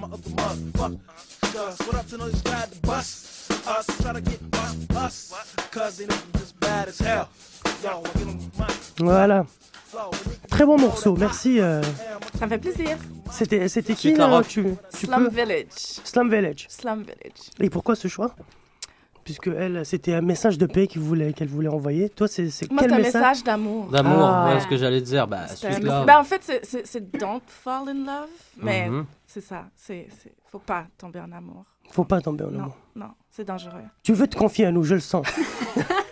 [0.00, 1.78] Motherfuckers.
[1.86, 2.16] What up to?
[3.68, 4.40] Us try to get
[4.96, 5.32] us.
[5.72, 6.06] Cause they
[6.38, 7.28] just bad as hell.
[7.82, 8.74] Yo, I get 'em money.
[8.98, 9.46] Voilà.
[10.50, 11.60] Très bon morceau, merci.
[11.60, 11.80] euh.
[12.38, 12.96] Ça me fait plaisir.
[13.30, 14.48] C'était c'était qui Suite la là, rock.
[14.48, 14.62] tu,
[14.98, 15.66] tu Slum peux- Village.
[16.04, 16.66] Slum Village.
[16.68, 17.50] Slum Village.
[17.60, 18.34] Et pourquoi ce choix?
[19.24, 22.08] Puisque elle, c'était un message de paix qu'elle voulait, qu'elle voulait envoyer.
[22.10, 23.42] Toi, c'est c'est Moi, quel c'est un message?
[23.42, 23.86] d'amour.
[23.90, 24.54] D'amour, Ah.
[24.54, 25.26] ouais, ce que j'allais dire.
[25.26, 26.04] Bah, C'est un.
[26.04, 28.28] Ben, en fait, c'est- c'est c'est don't fall in love,
[28.62, 29.04] mais Mhm.
[29.36, 29.66] C'est ça.
[29.76, 31.66] C'est c'est- faut pas tomber en amour.
[31.90, 32.76] Faut pas tomber en Non, amour.
[32.94, 33.82] non, c'est dangereux.
[34.02, 35.26] Tu veux te confier à nous, je le sens.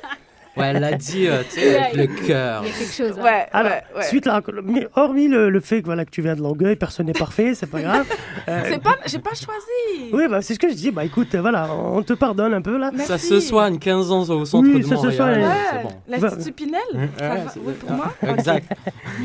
[0.57, 2.63] Ouais, elle l'a dit, euh, tu sais, avec le cœur.
[2.65, 3.19] Il y a quelque chose.
[3.19, 3.23] hein.
[3.25, 4.03] Ouais, Alors, ouais, ouais.
[4.05, 7.07] suite là, mais hormis le, le fait que voilà que tu viens de Longueuil, personne
[7.07, 8.07] n'est parfait, c'est pas grave.
[8.47, 10.11] Euh, C'est pas, j'ai pas choisi.
[10.13, 10.91] Oui, bah, c'est ce que je dis.
[10.91, 12.91] Bah écoute, euh, voilà, on te pardonne un peu là.
[12.99, 15.15] Ça se soigne 15 ans au centre Oui, de ça se Montréal.
[15.15, 15.47] soigne.
[15.71, 15.91] c'est Ouais, bon.
[16.27, 16.81] l'Institut Pinel,
[17.19, 18.13] ça Ouais, va- oui, pour moi.
[18.37, 18.71] Exact.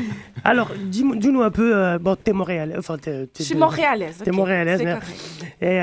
[0.44, 1.76] Alors, dis-nous un peu.
[1.76, 2.76] euh, bon, t'es montréalais.
[2.78, 4.18] Enfin, t'es, t'es Je suis montréalaise.
[4.24, 4.78] T'es ok, montréalaise.
[4.80, 5.02] Correct.
[5.60, 5.80] Et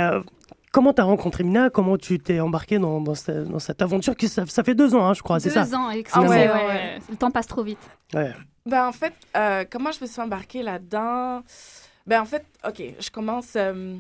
[0.78, 1.72] comment t'as rencontré Mina?
[1.72, 4.94] Comment tu t'es embarqué dans, dans, cette, dans cette aventure qui ça, ça fait deux
[4.94, 5.76] ans, hein, je crois, c'est Deux ça?
[5.76, 6.66] ans, Ah excusez, ouais, ouais, ouais.
[6.68, 6.98] ouais.
[7.10, 7.80] Le temps passe trop vite.
[8.14, 8.32] Ouais.
[8.64, 11.42] Ben, en fait, euh, comment je me suis embarquée là-dedans?
[12.06, 13.54] Ben, en fait, OK, je commence...
[13.56, 13.96] euh,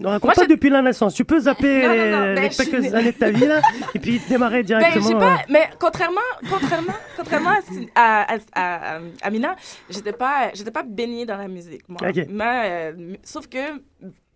[0.00, 1.12] Ne raconte Moi, pas depuis la naissance.
[1.12, 3.60] Tu peux zapper Non, non, non, les ben, suis- quelques années de ta vie là,
[3.94, 5.18] et puis démarrer Ben, directement.
[5.18, 7.50] pas, euh, mais contrairement, contrairement, contrairement
[7.94, 9.54] à, à, à, à, à Mina,
[9.90, 12.00] j'étais pas, j'étais pas baignée dans la musique, moi.
[12.08, 12.26] Ok.
[12.30, 13.82] Mais, euh, sauf que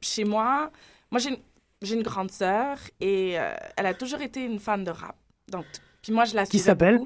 [0.02, 0.70] chez moi,
[1.10, 1.38] moi j'ai une,
[1.82, 5.16] j'ai une grande sœur et euh, elle a toujours été une fan de rap.
[5.50, 5.64] Donc,
[6.02, 7.00] puis moi je la Qui suivais s'appelle?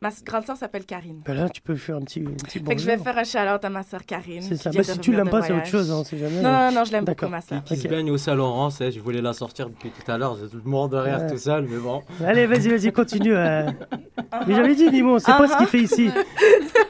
[0.00, 1.22] Ma grande sœur s'appelle Karine.
[1.24, 3.24] ben là, tu peux faire un petit, un petit Fait que je vais faire un
[3.24, 4.42] shout-out à ma sœur Karine.
[4.42, 4.70] C'est qui ça.
[4.70, 6.42] Ben, si tu l'aimes pas, c'est autre chose, hein, jamais.
[6.42, 7.64] Non, non, non, je l'aime beaucoup, ma sœur.
[7.64, 7.90] Qui se Ok.
[7.90, 10.96] baigne au Saint-Laurent, c'est- je voulais la sortir depuis tout à l'heure, le monde de
[10.98, 11.30] rire Ouais.
[11.30, 12.02] tout seul, mais bon.
[12.22, 13.34] Allez, vas-y, vas-y, continue.
[13.34, 13.70] euh.
[14.46, 16.10] Mais j'avais dit, Nimo, on sait pas ce qu'il fait ici.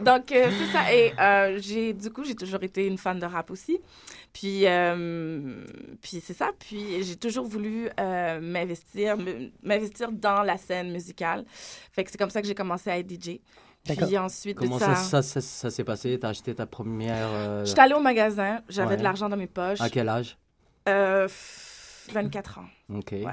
[0.00, 0.92] Donc, euh, c'est ça.
[0.92, 3.78] Et euh, j'ai, du coup, j'ai toujours été une fan de rap aussi.
[4.32, 5.64] Puis, euh,
[6.02, 6.50] puis c'est ça.
[6.58, 9.16] Puis, j'ai toujours voulu m'investir,
[9.62, 11.44] m'investir dans la scène musicale.
[11.92, 13.40] Fait que c'est comme ça que j'ai commencé à être DJ.
[13.84, 16.18] Puis ensuite Comment ça, ça, ça, ça, s'est passé?
[16.18, 17.64] T'as acheté ta première.
[17.64, 18.96] j'étais allée au magasin, j'avais Ouais.
[18.96, 19.80] de l'argent dans mes poches.
[19.80, 20.36] À quel âge?
[20.88, 21.28] Euh,
[22.12, 22.66] 24 ans.
[22.94, 23.12] Ok.
[23.12, 23.24] Ouais.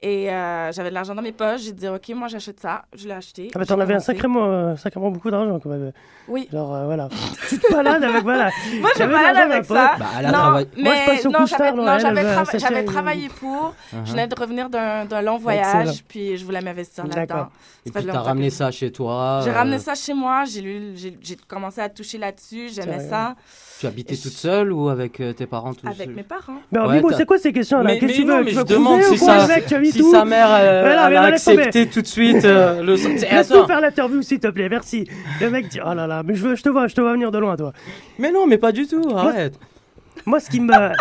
[0.00, 1.60] Et euh, j'avais de l'argent dans mes poches.
[1.62, 2.86] J'ai dit, OK, moi, j'achète ça.
[2.96, 3.50] Je l'ai acheté.
[3.54, 5.92] Ah, bah, J'ai t'en avais un sacrément, euh, sacrément beaucoup d'argent quand même.
[6.26, 6.48] Oui.
[6.50, 7.08] Genre, euh, voilà.
[7.50, 8.50] tu te balades avec, voilà.
[8.80, 9.96] Moi, je balade avec ça.
[9.98, 12.58] Bah, elle a non, travaillé- mais Moi, je passe au non, j'avais, non, j'avais, trava-
[12.58, 13.74] j'avais travaillé pour.
[13.92, 14.06] Uh-huh.
[14.06, 15.38] Je venais de revenir d'un, long Excellent.
[15.38, 17.20] voyage, puis je voulais m'investir là-dedans.
[17.20, 17.50] D'accord.
[17.84, 19.40] Et puis t'as ramené ça chez toi.
[19.44, 23.00] J'ai euh, ramené ça chez moi, j'ai, lu, j'ai, j'ai commencé à toucher là-dessus, j'aimais
[23.00, 23.34] ça
[23.80, 26.60] Tu habitais toute seule ou avec euh, tes parents avec mes parents.
[26.72, 29.38] Mais c'est quoi ces questions là Mais, Qu'est-ce mais que tu veux demande si, quoi,
[29.46, 32.96] ça, mec si sa mère euh, non, elle a accepté tout de suite euh, le
[32.98, 33.28] sortir.
[33.30, 35.06] Laisse-nous faire l'interview, s'il te plaît, merci.
[35.40, 37.12] Le mec dit, oh là là, mais je, veux, je te vois, je te vois
[37.12, 37.72] venir de loin, toi.
[38.18, 39.58] Mais non, mais pas du tout, arrête.
[40.26, 40.72] Moi, ce qui me...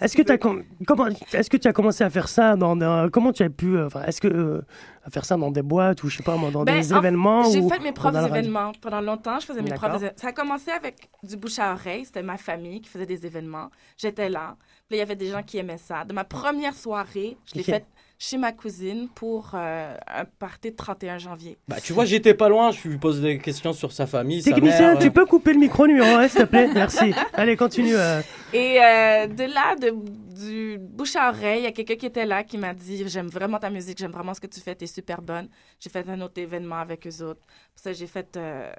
[0.00, 1.06] Est-ce que, t'as com- comment...
[1.32, 2.76] est-ce que tu as commencé à faire ça dans...
[2.76, 3.76] dans- Comment tu as pu...
[3.76, 4.28] euh, Enfin, est-ce que...
[4.28, 4.60] euh,
[5.04, 6.98] à faire ça dans des boîtes ou je sais pas moi, dans Ben, des en-
[6.98, 8.70] événements J'ai fait mes propres événements.
[8.80, 9.98] Pendant longtemps, je faisais mes propres.
[10.14, 10.94] Ça a commencé avec
[11.24, 12.04] du bouche à oreille.
[12.04, 13.70] C'était ma famille qui faisait des événements.
[13.96, 14.54] J'étais là.
[14.88, 16.04] Puis il y avait des gens qui aimaient ça.
[16.06, 17.84] De ma première soirée, je l'ai faite
[18.20, 21.56] chez ma cousine pour euh, un party de 31 janvier.
[21.68, 24.42] Bah, tu vois, j'étais pas loin, je lui pose des questions sur sa famille.
[24.42, 25.10] sa Technicien, mère, tu euh.
[25.10, 27.12] peux couper le micro numéro 1, s'il te plaît Merci.
[27.34, 27.94] Allez, continue.
[27.94, 28.20] euh.
[28.54, 29.92] Et euh, de là, de,
[30.34, 33.28] du bouche à oreille, il y a quelqu'un qui était là qui m'a dit J'aime
[33.28, 35.48] vraiment ta musique, j'aime vraiment ce que tu fais, t'es super bonne.
[35.78, 37.42] J'ai fait un autre événement avec eux autres.
[37.42, 38.72] Pour ça, j'ai fait euh,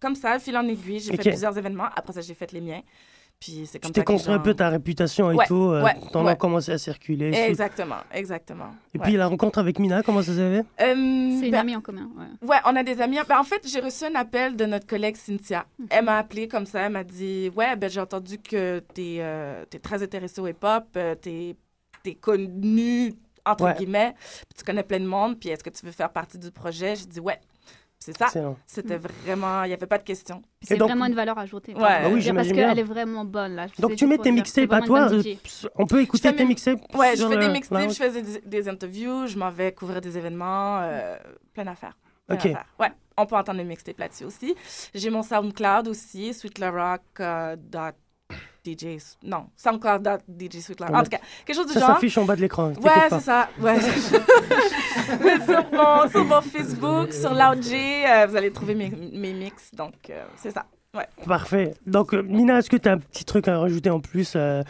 [0.00, 0.98] comme ça, fil en aiguille.
[0.98, 1.88] J'ai fait plusieurs événements.
[1.96, 2.82] Après ça, j'ai fait les miens.
[3.42, 5.70] Puis c'est Tu comme t'es ça que construit un peu ta réputation et Ouais, tout.
[5.72, 6.30] euh, ouais, T'en ouais.
[6.30, 7.32] as commencé à circuler.
[7.34, 8.70] Exactement, exactement.
[8.94, 9.04] Et ouais.
[9.04, 10.94] puis la rencontre avec Mina, comment ça s'est fait Euh,
[11.40, 12.08] C'est une ben, amie en commun.
[12.16, 12.48] Ouais.
[12.48, 13.18] Ouais, on a des amis.
[13.28, 15.66] Ben, en fait, j'ai reçu un appel de notre collègue Cynthia.
[15.90, 16.82] Elle m'a appelé comme ça.
[16.82, 21.16] Elle m'a dit Ouais, ben, j'ai entendu que tu es, très intéressée au hip-hop, euh,
[21.20, 21.56] tu
[22.08, 23.12] es, connu,
[23.44, 23.74] entre Ouais.
[23.74, 26.52] guillemets, puis tu connais plein de monde, puis est-ce que tu veux faire partie du
[26.52, 26.94] projet?
[26.94, 27.40] J'ai dit Ouais.
[28.02, 28.26] C'est ça.
[28.66, 29.62] C'était vraiment.
[29.62, 30.42] Il n'y avait pas de question.
[30.60, 31.74] C'est vraiment une valeur ajoutée.
[31.74, 31.80] Ouais.
[31.80, 33.66] Bah oui, Parce qu'elle est vraiment bonne là.
[33.78, 35.22] Donc tu mets tes mixtapes à toi euh.
[35.76, 39.38] On peut écouter tes mixtapes Ouais, je fais des mixtapes, je faisais des, interviews, je
[39.38, 41.16] m'en vais couvrir des événements, euh,
[41.52, 41.96] plein d'affaires.
[42.30, 42.44] Ok.
[42.78, 44.54] Ouais, on peut entendre mes mixtapes là-dessus aussi.
[44.94, 47.94] J'ai mon SoundCloud aussi, Sweet La Rock, euh, dot
[48.64, 48.98] DJ.
[49.24, 50.90] Non, soundcloud.dj Sweetcloud.
[50.92, 51.88] On En tout cas, quelque chose du Ça genre.
[51.94, 52.68] s'affiche en bas de l'écran.
[52.80, 53.48] Ouais, c'est ça.
[53.60, 53.80] Ouais.
[55.46, 59.70] sur, mon, sur mon Facebook, sur Loudj, euh, vous allez trouver mes, mes mix.
[59.74, 60.66] Donc, euh, c'est ça.
[60.94, 61.06] Ouais.
[61.26, 61.74] Parfait.
[61.86, 64.62] Donc, euh, Mina, est-ce que tu as un petit truc à rajouter en plus euh,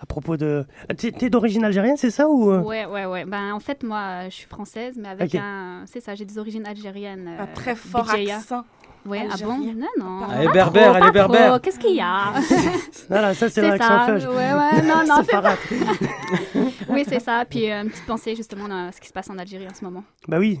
[0.00, 0.64] à propos de.
[0.96, 2.50] T'es t'es d'origine algérienne, c'est ça ou...
[2.50, 2.60] euh?
[2.62, 3.24] Ouais, ouais, ouais.
[3.26, 5.82] Ben, en fait, moi, je suis française, mais avec un.
[5.86, 7.28] C'est ça, j'ai des origines algériennes.
[7.38, 8.36] Un euh, très fort BJA.
[8.36, 8.64] accent.
[9.06, 9.56] Ouais, ah bon?
[9.58, 10.20] Non, non.
[10.34, 11.60] Elle est pas berbère, trop, elle est pas berbère.
[11.62, 12.32] Qu'est-ce qu'il y a?
[13.08, 14.12] Voilà, ça, c'est C'est l'accent.
[14.14, 15.22] Ouais, ouais, non, non.
[15.24, 15.56] C'est Farhat.
[16.88, 17.44] oui, c'est ça.
[17.48, 19.84] Puis euh, une petite pensée justement à ce qui se passe en Algérie en ce
[19.84, 20.04] moment.
[20.28, 20.60] Bah oui.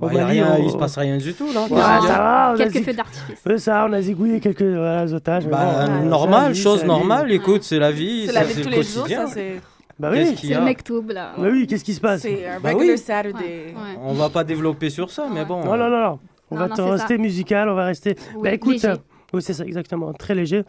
[0.00, 1.62] Au Bah, y a Mali, rien, on- il se passe rien du tout là.
[1.62, 3.38] Ouais, ça va, a Quelques feux d'artifice.
[3.44, 5.46] Ouais, ça, on a zigouillé quelques voilà, otages.
[5.46, 7.32] Bah, bon, normal, c'est la vie, chose la normale.
[7.32, 8.26] Écoute, c'est la vie.
[8.26, 9.26] C'est la vie de le tous les jours, quotidien.
[9.26, 9.60] ça, c'est.
[9.98, 10.34] Bah oui.
[10.40, 11.32] C'est le mektoub, là.
[11.36, 12.98] Bah oui, qu'est-ce qui se passe C'est un Bah regular oui.
[12.98, 13.74] Saturday.
[13.76, 13.98] Ouais.
[14.02, 15.62] On va pas développer sur ça, mais bon.
[15.62, 16.18] Non, non, non, non.
[16.50, 17.22] On Non, va non, rester ça.
[17.22, 18.16] musical, on va rester.
[18.34, 18.88] Oui, bah écoute, léger.
[18.88, 18.96] euh,
[19.34, 20.64] oui, c'est ça, exactement, très léger.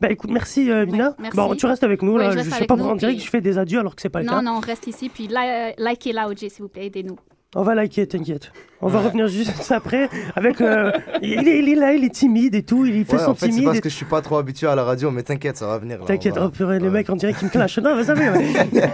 [0.00, 1.14] Bah écoute, merci euh, Mina.
[1.18, 1.34] merci.
[1.36, 2.30] Bon, tu restes avec nous, Ouais, là.
[2.30, 4.02] je Je, reste sais pas, nous, on dirait que je fais des adieux alors que
[4.02, 4.42] c'est pas le Non, cas.
[4.42, 5.08] non, on reste ici.
[5.08, 5.34] Puis li-
[5.78, 7.16] likez là, OJ, s'il vous plaît, aidez-nous.
[7.56, 8.50] On va liker, t'inquiète.
[8.80, 10.60] On va revenir juste après avec.
[10.60, 10.90] euh,
[11.22, 13.34] il, est, il est là, il est timide et tout, il fait Ouais, son en
[13.34, 15.56] fait, c'est parce et- que je suis pas trop habitué à la radio, mais t'inquiète,
[15.56, 16.00] ça va venir.
[16.04, 17.78] T'inquiète, va- oh purée, le mec, on dirait qu'il me clash.
[17.78, 18.52] Non, vous savez, ouais.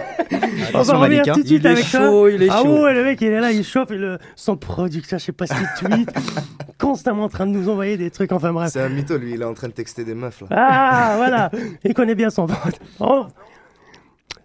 [0.73, 2.35] on va revenir tout de suite Il est avec chaud, ça.
[2.35, 2.83] il est ah chaud.
[2.83, 4.17] ouais, le mec, il est là, il chauffe, et le...
[4.35, 6.09] son producteur, je sais pas s'il tweet,
[6.79, 8.69] constamment en train de nous envoyer des trucs, enfin bref.
[8.71, 10.47] C'est un mytho, lui, il est en train de texter des meufs là.
[10.51, 11.51] Ah, voilà,
[11.83, 12.79] il connaît bien son pote.
[12.99, 13.25] Oh.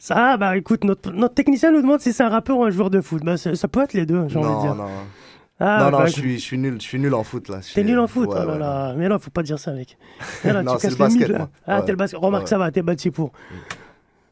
[0.07, 2.91] Ça, bah écoute, notre, notre technicien nous demande si c'est un rappeur ou un joueur
[2.91, 3.25] de foot.
[3.25, 4.75] Bah, ça ça peut être les deux, j'ai envie de Non, dire.
[4.77, 4.85] non.
[5.59, 7.59] Ah, non, non, bah, je suis, je suis nul, je suis nul en foot là.
[7.75, 8.59] T'es nul en foot, Ouais, oh là ouais.
[8.59, 8.95] là.
[8.97, 9.97] Mais non, faut pas dire ça, mec.
[10.45, 11.39] Mais là, Non, tu c'est casses le basket, là.
[11.39, 11.51] moi.
[11.67, 11.85] Ah, Ouais.
[11.87, 12.21] t'es le basket.
[12.21, 12.49] Remarque, Ouais.
[12.51, 13.33] ça va, t'es bâti pour.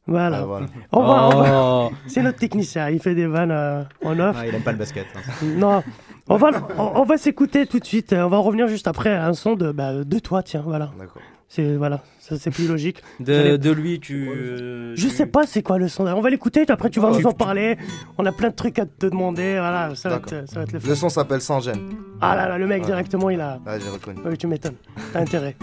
[0.07, 0.41] Voilà.
[0.43, 0.67] Ah, voilà.
[0.93, 1.51] On va, on va-
[1.91, 1.91] Oh.
[2.07, 4.37] C'est notre technicien, il fait des vannes euh, en off.
[4.39, 5.07] Ah, il aime pas le basket.
[5.17, 5.21] hein.
[5.57, 5.83] Non,
[6.29, 8.13] on va, on, on va s'écouter tout de suite.
[8.13, 10.91] On va revenir juste après à un son de, bah, de toi, tiens, voilà.
[10.99, 11.23] D'accord.
[11.55, 13.01] C'est voilà, ça c'est plus logique.
[13.21, 14.29] De, de lui, tu.
[14.29, 16.05] euh, Je tu- sais pas c'est quoi le son.
[16.07, 17.79] On va l'écouter, après tu vas Oh, nous en tu- parler.
[18.19, 19.53] On a plein de trucs à te demander.
[19.59, 20.88] Voilà, ça va, être, ça va être le fun.
[20.88, 21.79] Le son s'appelle Sans gêne.
[22.21, 22.87] Ah là là, le mec Ouais.
[22.87, 23.61] directement il a.
[23.67, 24.19] Ah, j'ai reconnu.
[24.25, 24.75] Oui, tu m'étonnes.
[25.12, 25.55] T'as intérêt.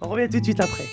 [0.00, 0.84] On revient tout de suite après.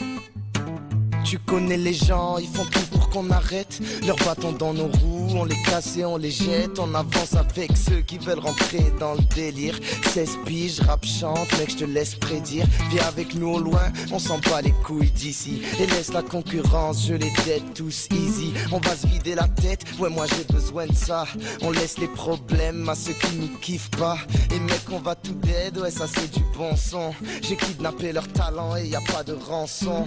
[1.24, 3.80] Tu connais les gens, ils font tout pour qu'on arrête.
[4.06, 6.80] Leurs bâtons dans nos roues, on les casse et on les jette.
[6.80, 9.80] On avance avec ceux qui veulent rentrer dans le délire.
[10.14, 12.66] 16 piges, rap chante, mec, je te laisse prédire.
[12.92, 15.62] Viens avec nous au loin, on s'en bat les couilles d'ici.
[15.80, 18.54] Et laisse la concurrence, je les dead tous easy.
[18.72, 21.26] On va se vider la tête, ouais, moi j'ai besoin de ça.
[21.62, 24.18] On laisse les problèmes à ceux qui nous kiffent pas.
[24.54, 27.14] Et mec, on va tout dead, ouais, ça c'est du bon son.
[27.42, 30.06] J'ai kidnappé leur talent et y a pas de rançon.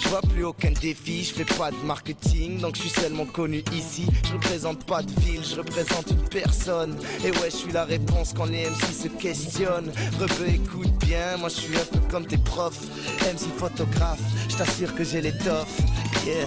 [0.00, 1.24] Je vois plus aucun défi.
[1.24, 4.06] Je fais pas de marketing, donc je suis seulement connu ici.
[4.26, 6.96] Je représente pas de ville, je représente une personne.
[7.24, 9.92] Et ouais, je suis la réponse quand les MC se questionnent.
[10.18, 12.82] Rebeu, écoute bien, moi je suis un peu comme tes profs.
[13.22, 15.80] MC photographe, je t'assure que j'ai l'étoffe.
[16.26, 16.46] Yeah.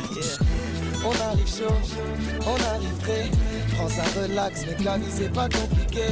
[1.06, 1.74] On arrive chaud,
[2.46, 3.32] on arrive prêt.
[3.76, 4.66] Prends ça relax,
[5.10, 6.04] c'est pas compliqué.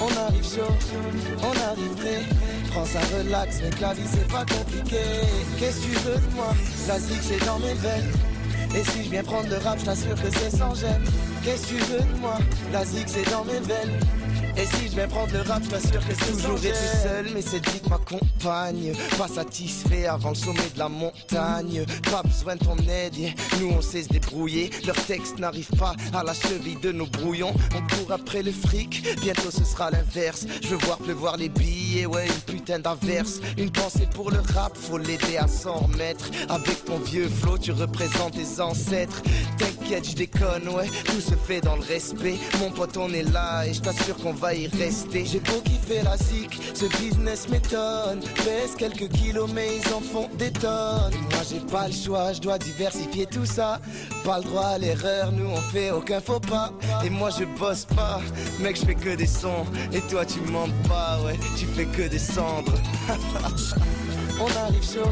[0.00, 0.74] On arrive chaud,
[1.42, 1.59] on.
[2.70, 5.00] Prends ça relax, mais la vie c'est pas compliqué.
[5.58, 6.54] Qu'est-ce que tu veux de moi?
[6.86, 8.12] La zig c'est dans mes veines.
[8.76, 11.02] Et si je viens prendre le rap, je t'assure que c'est sans gêne.
[11.44, 12.38] Qu'est-ce que tu veux de moi?
[12.72, 13.98] La zig c'est dans mes veines.
[14.56, 17.42] Et si je viens prendre le rap, je t'assure que c'est toujours été seul, mais
[17.42, 18.92] c'est dit que ma compagne.
[19.16, 21.84] Pas satisfait avant le sommet de la montagne.
[22.10, 23.14] Pas besoin de ton aide,
[23.60, 24.70] nous on sait se débrouiller.
[24.86, 27.54] Leur texte n'arrive pas à la cheville de nos brouillons.
[27.74, 30.46] On court après le fric, bientôt ce sera l'inverse.
[30.62, 33.40] Je veux voir pleuvoir les billets, ouais, une putain d'averse.
[33.56, 36.30] Une pensée pour le rap, faut l'aider à s'en remettre.
[36.48, 39.22] Avec ton vieux flow, tu représentes tes ancêtres.
[39.56, 42.36] T'inquiète, je déconne, ouais, tout se fait dans le respect.
[42.60, 45.24] Mon pote, on est là et je t'assure qu'on va y rester.
[45.24, 48.20] J'ai beau kiffer la zik, ce business m'étonne.
[48.44, 51.12] Pèse quelques kilos, mais ils en font des tonnes.
[51.30, 53.80] Moi, j'ai pas le choix, je dois diversifier tout ça.
[54.24, 56.72] Pas le droit à l'erreur, nous on fait aucun faux pas.
[57.04, 58.20] Et moi, je bosse pas,
[58.60, 59.66] mec, je fais que des sons.
[59.92, 62.74] Et toi, tu mens pas, ouais, tu fais que descendre.
[64.42, 65.10] On arrive chaud,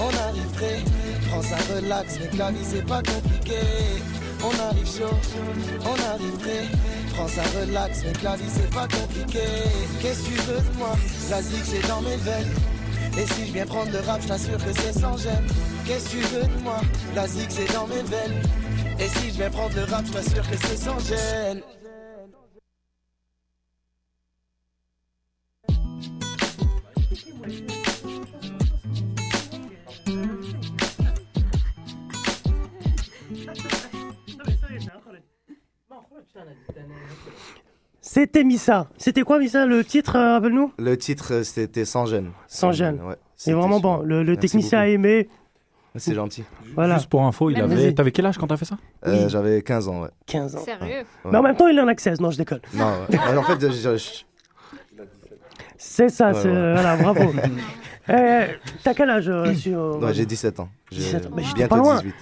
[0.00, 0.80] on arrive prêt.
[1.28, 3.60] Prends ça relax, mais la vie c'est pas compliqué.
[4.42, 5.16] On arrive chaud,
[5.82, 6.66] on arrive prêt.
[7.14, 9.46] Prends ça relax, mais la vie c'est pas compliqué.
[10.00, 10.96] Qu'est-ce que tu veux de moi?
[11.30, 12.54] La zig c'est dans mes veines.
[13.16, 15.46] Et si je viens prendre le rap, je t'assure que c'est sans gêne.
[15.86, 16.80] Qu'est-ce que tu veux de moi?
[17.14, 18.42] La zig c'est dans mes veines.
[18.98, 21.62] Et si je viens prendre le rap, je t'assure que c'est sans gêne.
[38.00, 38.88] C'était Missa.
[38.96, 40.72] C'était quoi Missa le titre euh, Rappelle-nous?
[40.78, 42.30] Le titre, euh, c'était Sans gêne.
[42.46, 43.00] Sans gêne.
[43.02, 43.16] Ouais.
[43.36, 43.98] C'est vraiment bon.
[44.02, 45.28] Le, le technicien a aimé.
[45.96, 46.44] C'est gentil.
[46.74, 46.94] Voilà.
[46.96, 47.92] Juste pour info, il avait.
[47.92, 48.78] T'avais quel âge quand t'as fait ça?
[49.06, 49.30] Euh, Oui.
[49.30, 50.08] J'avais 15 ans, ouais.
[50.26, 50.60] 15 ans.
[50.60, 50.98] Sérieux?
[51.24, 51.30] Ouais.
[51.32, 52.20] Mais en même temps, il en a que 16.
[52.20, 52.60] Non, je déconne.
[52.74, 53.18] Non, ouais.
[53.36, 55.02] en fait, je- je- je-
[55.76, 56.48] C'est ça, Ouais, c'est.
[56.48, 56.72] ouais.
[56.74, 57.32] Voilà, bravo.
[58.10, 58.46] Eh,
[58.82, 60.70] T'as quel âge euh, sur, j'ai 17 ans.
[60.90, 61.30] J'ai 17 ans.
[61.30, 61.96] Bah, j'étais bientôt pas loin.
[61.98, 62.14] 18.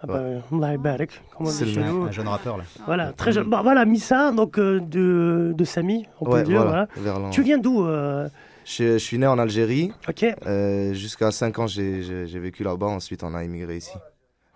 [0.00, 0.20] Ah bah,
[0.52, 1.76] Allah yabarak, comme on C'est.
[1.76, 2.64] Un jeune rappeur là.
[2.86, 3.48] Voilà, très jeune.
[3.50, 6.62] Bah, voilà, Missa, donc euh, de, de Samy, on peut Ouais, dire.
[6.62, 7.10] voilà, voilà.
[7.12, 7.30] Verlan.
[7.30, 8.28] Tu viens d'où euh,
[8.64, 9.92] Je, je suis né en Algérie.
[10.08, 10.24] Ok.
[10.46, 12.86] Euh, Jusqu'à 5 ans, j'ai vécu là-bas.
[12.86, 13.94] Ensuite, on a immigré ici.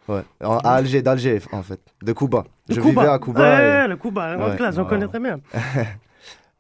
[0.09, 0.23] Ouais.
[0.45, 1.81] En- À Alger, d'Alger, en fait.
[2.03, 2.45] De Cuba.
[2.69, 3.01] de je Cuba.
[3.03, 3.41] vivais à Cuba.
[3.41, 4.57] Ouais, et- le Cuba, en Ouais.
[4.57, 5.41] classe, on connaît très bien.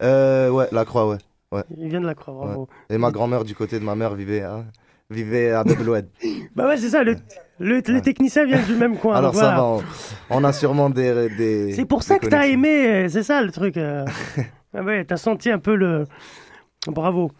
[0.03, 1.18] Euh, ouais, la Croix, ouais.
[1.53, 1.62] ouais.
[1.79, 2.68] Il vient de la Croix, bravo.
[2.90, 4.64] Et ma grand-mère, du côté de ma mère, vivait à,
[5.11, 5.62] vivait à.
[6.57, 7.16] Bah ouais, c'est ça, le,
[7.62, 9.16] le, le technicien vient du même coin.
[9.16, 9.61] Alors donc ça voilà.
[9.61, 9.83] va, on,
[10.31, 11.29] on a sûrement des.
[11.31, 13.77] des C'est pour ça que t'as aimé, euh, c'est ça le truc.
[13.77, 14.05] euh.
[14.77, 16.05] ah ouais, t'as senti un peu le.
[16.87, 17.31] Bravo.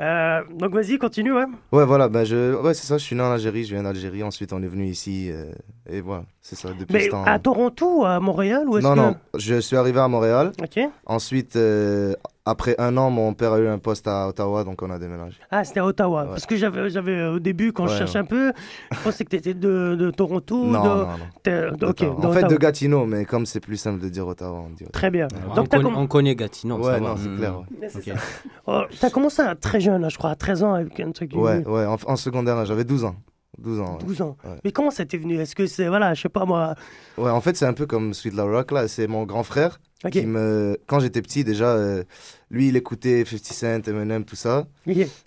[0.00, 1.46] Euh, donc vas-y, continue, ouais.
[1.72, 2.54] Ouais, voilà, ben je...
[2.54, 4.86] ouais, c'est ça, je suis né en Algérie, je viens d'Algérie, ensuite on est venu
[4.86, 5.50] ici, euh,
[5.90, 7.24] et voilà, c'est ça, depuis Mais ce temps.
[7.24, 9.00] à Toronto à Montréal ou est-ce Non, que...
[9.00, 10.52] non, je suis arrivé à Montréal.
[10.62, 10.78] Ok.
[11.04, 12.14] Ensuite, euh,
[12.50, 15.36] après un an, mon père a eu un poste à Ottawa, donc on a déménagé.
[15.50, 16.22] Ah, c'était à Ottawa.
[16.22, 16.28] Ouais.
[16.30, 18.24] Parce que j'avais, j'avais euh, au début, quand je cherchais ouais.
[18.24, 18.52] un peu,
[18.92, 20.64] je pensais que t'étais de, de Toronto.
[20.64, 20.88] Non, de...
[20.88, 21.08] non, non.
[21.42, 22.20] t'es- de- Ok, Ottawa.
[22.20, 22.56] de en fait, de.
[22.56, 24.90] Gatineau, mais comme c'est plus simple de dire Ottawa, on dit Ottawa.
[24.92, 25.28] Très bien.
[25.50, 26.76] On, Donc, t'as connaît, comm- on connaît Gatineau.
[26.78, 27.16] Ouais, ça non, va.
[27.22, 27.36] c'est Mm.
[27.36, 27.64] clair, ouais.
[27.80, 28.18] Mais c'est Ok.
[28.18, 28.24] ça.
[28.66, 31.32] Oh, t'as commencé à très jeune, là, je crois, à 13 ans, avec un truc.
[31.34, 33.16] Ouais, ouais, en, en secondaire, j'avais 12 ans.
[33.58, 33.94] 12 ans.
[34.00, 34.04] ouais.
[34.06, 34.36] 12 ans.
[34.44, 34.52] Ouais.
[34.64, 35.36] Mais comment ça t'est venu?
[35.40, 36.74] Est-ce que c'est, voilà, je sais pas moi.
[37.16, 38.86] Ouais, en fait, c'est un peu comme Sweet La Rock, là.
[38.86, 40.12] C'est mon grand frère Ok.
[40.12, 40.78] qui me...
[40.86, 42.04] Quand j'étais petit, déjà, euh,
[42.50, 43.44] lui, il écoutait 50
[43.84, 44.66] Cent, Eminem, tout ça.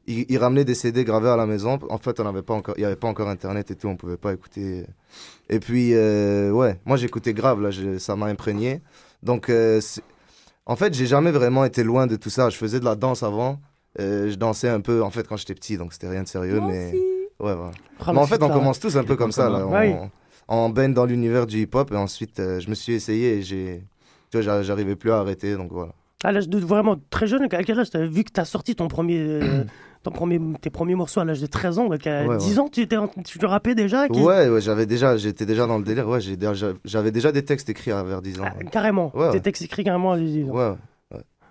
[0.08, 1.78] Il, il ramenait des CD gravés à la maison.
[1.90, 2.76] En fait, on n'avait pas encore...
[2.78, 4.86] il n'y avait pas encore Internet et tout, on pouvait pas écouter.
[5.50, 8.82] Et puis, euh, ouais, moi, j'écoutais grave, là, je- ça m'a imprégné.
[9.24, 9.82] Donc, euh,
[10.66, 12.50] en fait, j'ai jamais vraiment été loin de tout ça.
[12.50, 13.60] Je faisais de la danse avant.
[14.00, 16.92] Je dansais un peu, en fait, quand j'étais petit, donc c'était rien de sérieux, mais...
[17.42, 17.72] Ouais, voilà.
[18.00, 19.68] Ah, mais en fait, on ça, commence tous un peu comme ça, là.
[20.48, 23.84] On, on baigne dans l'univers du hip-hop et ensuite, je me suis essayé et j'ai...
[24.32, 25.92] Tu vois, j'a- j'arrivais plus à arrêter, donc voilà.
[26.24, 29.20] À l'âge de vraiment très jeune, à quel âge vu que t'as sorti ton premier,
[29.20, 29.64] euh,
[30.04, 32.70] ton premier, tes premiers morceaux à l'âge de 13 ans, donc à Ouais, 10 ans,
[32.72, 32.88] tu,
[33.26, 36.08] tu te rappais déjà Ouais, ouais, j'avais déjà, j'étais déjà dans le délire.
[36.08, 36.20] Ouais,
[36.86, 38.44] j'avais déjà des textes écrits à vers 10 ans.
[38.44, 38.66] ouais.
[38.72, 39.12] Carrément.
[39.16, 39.40] Ouais.
[39.40, 40.54] textes écrits carrément à 10 ans.
[40.54, 40.74] Ouais.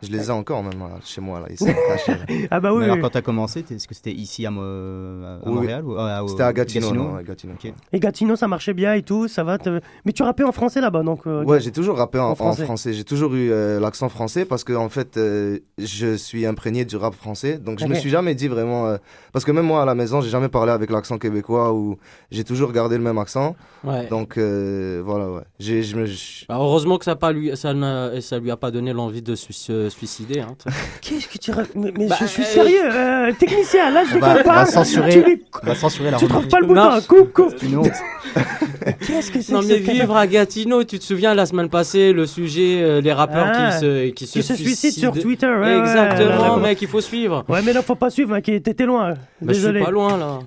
[0.02, 2.12] Je les ai encore même là, chez moi là, ils sont cachés.
[2.50, 2.80] Ah bah oui.
[2.80, 5.84] Mais alors quand t'as commencé, t'es- est-ce que c'était ici à, Mo- à Oui, Montréal
[5.84, 7.54] ou à- au- C'était à Gatineau, non, ouais, Gatineau.
[7.92, 9.58] Et Gatineau, ça marchait bien et tout, ça va.
[9.58, 11.26] te- Mais tu rappais en français là-bas, donc.
[11.26, 12.64] euh, Ouais, j'ai toujours rappé en, En en français.
[12.64, 12.92] français.
[12.92, 16.96] J'ai toujours eu euh, l'accent français parce que en fait, euh, je suis imprégné du
[16.96, 17.58] rap français.
[17.58, 18.00] Donc je me Ok.
[18.00, 18.96] suis jamais dit vraiment euh,
[19.32, 21.96] parce que même moi à la maison, j'ai jamais parlé avec l'accent québécois ou
[22.30, 23.54] j'ai toujours gardé le même accent.
[23.84, 24.06] Ouais.
[24.08, 25.42] Donc euh, voilà, ouais.
[25.58, 26.06] J'ai, me,
[26.48, 30.40] Bah, heureusement que ça, pas lui, ça, lui a pas donné l'envie de se suicider.
[30.40, 30.54] hein.
[31.02, 31.50] Qu'est-ce que tu.
[31.74, 34.66] Mais, mais Bah, je suis euh, sérieux, euh, technicien, là je déconne on va pas.
[34.66, 36.90] censurer, Tu, les- on va censurer la tu trouves pas le Non.
[36.94, 37.54] bouton, coupe, coupe.
[37.58, 37.90] C'est une honte.
[39.06, 42.12] Qu'est-ce que c'est Non que mais vivre à Gatineau, tu te souviens la semaine passée
[42.12, 45.46] le sujet euh, les rappeurs Ah, qui se qui se, qui se suicide sur Twitter,
[45.46, 46.68] ouais, ouais, Exactement, ouais, ouais.
[46.68, 47.44] mec, il faut suivre.
[47.48, 49.10] Ouais, mais là, faut pas suivre, hein, qui- t'étais loin.
[49.12, 49.82] Bah, je suis Désolé.
[49.84, 50.38] pas loin là.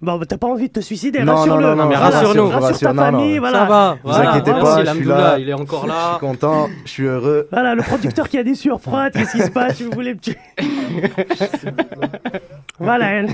[0.00, 1.62] Bon, bah, t'as pas envie de te suicider, Non, rassure-le.
[1.62, 2.48] non, non, non, mais Voilà, rassure-nous.
[2.48, 3.40] Rassure ta Rassure- non, famille, non.
[3.40, 3.58] voilà.
[3.58, 3.92] Ça va.
[4.02, 4.30] vous voilà.
[4.30, 5.38] inquiétez pas, je suis là.
[5.38, 6.10] il est encore je là.
[6.12, 7.48] suis content, je suis heureux.
[7.52, 10.20] Voilà, le producteur qui a des sueurs froides, qu'est-ce qui se passe Vous voulez me
[10.20, 10.36] tuer
[12.78, 13.10] Voilà.
[13.10, 13.28] elle.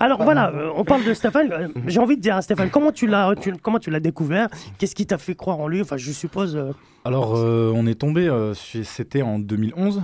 [0.00, 1.52] Alors voilà, euh, on parle de Stéphane.
[1.52, 4.48] Euh, J'ai envie de dire à Stéphane, comment tu l'as, tu- comment tu l'as découvert?
[4.78, 5.82] Qu'est-ce qui t'a fait croire en lui?
[5.82, 6.56] Enfin, je suppose.
[6.56, 6.72] euh,
[7.04, 10.02] Alors, euh, on est tombé, euh, c'était en 2011,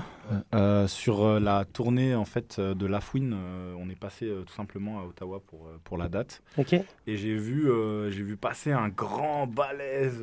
[0.55, 3.35] euh, sur euh, la tournée en fait euh, de La Fouine.
[3.35, 6.43] euh, on est passé euh, tout simplement à Ottawa pour, pour la date.
[6.59, 6.73] Ok.
[6.75, 7.69] Et j'ai vu,
[8.11, 10.23] j'ai vu passer un grand balèze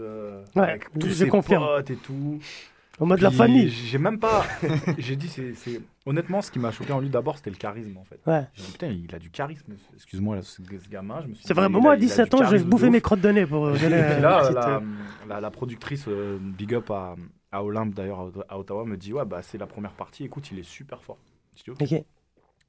[0.56, 1.64] Ouais, avec tous ses confirme.
[1.64, 2.40] potes et tout.
[3.02, 3.70] En mode la Puis, famille.
[3.70, 4.44] J'ai même pas.
[4.98, 7.96] j'ai dit, c'est, c'est- honnêtement, ce qui m'a choqué en lui d'abord, c'était le charisme
[7.98, 8.20] en fait.
[8.28, 8.46] Ouais.
[8.54, 9.72] J'ai dit, putain, il a du charisme.
[9.96, 11.22] Excuse-moi, là, ce, ce gamin.
[11.24, 12.92] Je me suis C'est dit, moi à il a du 17 ans, j'ai bouffé ouf.
[12.92, 14.82] mes crottes de nez pour donner Et puis là, la,
[15.30, 16.08] la- la productrice
[16.42, 17.16] Big Up à,
[17.52, 20.60] à Olympe, d'ailleurs, à- Ottawa, me dit Ouais, bah, c'est la première partie, écoute, il
[20.60, 21.18] est super fort.
[21.56, 21.82] Dis, Ok.
[21.82, 22.04] Ok.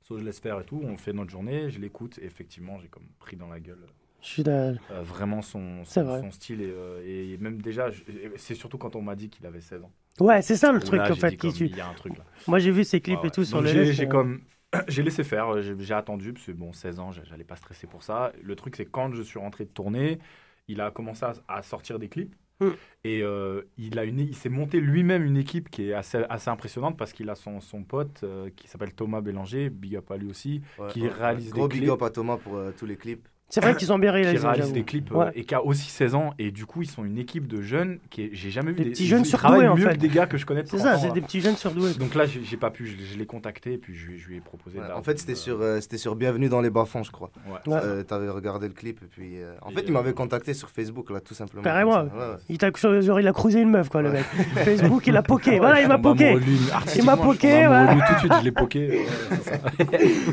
[0.03, 2.89] So, je laisse faire et tout, on fait notre journée, je l'écoute, et effectivement, j'ai
[2.89, 3.79] comme pris dans la gueule
[4.21, 6.21] Je suis euh, vraiment son, C'est son, vrai.
[6.21, 6.63] son style.
[6.63, 7.91] Et, euh, et même déjà,
[8.37, 9.93] c'est surtout quand on m'a dit qu'il avait 16 ans.
[10.19, 11.49] Ouais, c'est ça le truc là, en fait qui.
[11.49, 12.25] Il y a un truc là.
[12.49, 14.41] Moi, j'ai vu ses clips Ouais, et tout sur les j'ai- comme.
[14.87, 18.05] J'ai laissé faire, j'ai attendu, parce que bon, 16 ans, j'a- j'allais pas stresser pour
[18.05, 18.33] ça.
[18.41, 20.21] Le truc, c'est quand je suis rentré de tournée,
[20.69, 22.37] il a commencé à, à sortir des clips.
[22.61, 22.71] Hmm.
[23.05, 26.51] Et euh, il, a une, il s'est monté lui-même une équipe qui est assez, assez
[26.51, 30.17] impressionnante parce qu'il a son, son pote euh, qui s'appelle Thomas Bélanger, big up à
[30.19, 31.89] lui aussi, Ouais, qui ouais, réalise Gros des big clips.
[31.89, 33.27] up à Thomas pour euh, tous les clips.
[33.51, 35.31] C'est vrai qu'ils sont bien réalisés, Qui réalise des clips euh, Ouais.
[35.35, 36.33] et qui a aussi 16 ans.
[36.39, 38.85] Et du coup, ils sont une équipe de jeunes qui est- j'ai jamais vu.
[38.85, 39.95] Des petits jeunes ils surdoués, en mieux fait.
[39.95, 40.61] que des gars que je connais.
[40.65, 41.95] C'est 30 ça, c'est des petits jeunes surdoués.
[41.95, 44.29] Donc là, j'ai pas pu, je, je l'ai contacté et puis je, lui ai- je
[44.29, 44.79] lui ai proposé.
[44.79, 47.31] Ouais, en fait, c'était sur, euh, c'était sur Bienvenue dans les bas-fonds, je crois.
[47.49, 47.59] Ouais.
[47.75, 49.43] Euh, T'avais regardé le clip et puis.
[49.43, 51.63] euh, en fait, il m'avait contacté sur Facebook, là, tout simplement.
[51.65, 52.05] Carrément.
[52.49, 52.71] Il t'a
[53.01, 54.25] genre, il a cruisé une meuf, quoi, le mec.
[54.65, 55.59] Facebook, il a poké.
[55.59, 56.37] Voilà, il m'a poké.
[56.97, 57.65] Il m'a poké,
[58.07, 59.01] tout de suite, je l'ai poké.
[59.43, 59.59] c'est ça.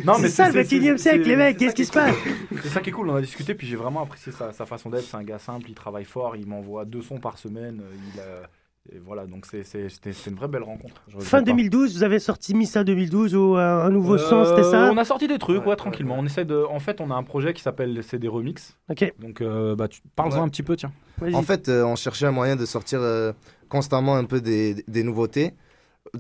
[0.05, 2.13] Non, C'est ça, le c'est- 21e c'est- siècle, c'est- les mecs, qu'est-ce qui se passe
[2.61, 4.89] C'est ça qui est cool, on a discuté, puis j'ai vraiment apprécié sa, sa façon
[4.89, 5.03] d'être.
[5.05, 7.81] C'est un gars simple, il travaille fort, il m'envoie deux sons par semaine.
[7.81, 8.49] euh, Il a-
[8.95, 11.01] et voilà, donc c'est- c'est- c'était c'était une vraie belle rencontre.
[11.09, 11.41] Fin regrette pas.
[11.41, 14.89] 2012, vous avez sorti Missa 2012 ou euh, un nouveau son, c'était Euh, ça?
[14.93, 16.15] On a sorti des trucs, ouais, tranquillement.
[16.17, 16.63] On essaie de.
[16.69, 18.77] En fait, on a un projet qui s'appelle C'est des remix.
[18.89, 19.13] Ok.
[19.19, 20.41] Donc, euh, bah, tu parles-en Ouais.
[20.43, 20.91] un petit peu, tiens.
[21.33, 23.33] En fait, euh, on cherchait un moyen de sortir euh,
[23.67, 25.51] constamment un peu des, des nouveautés,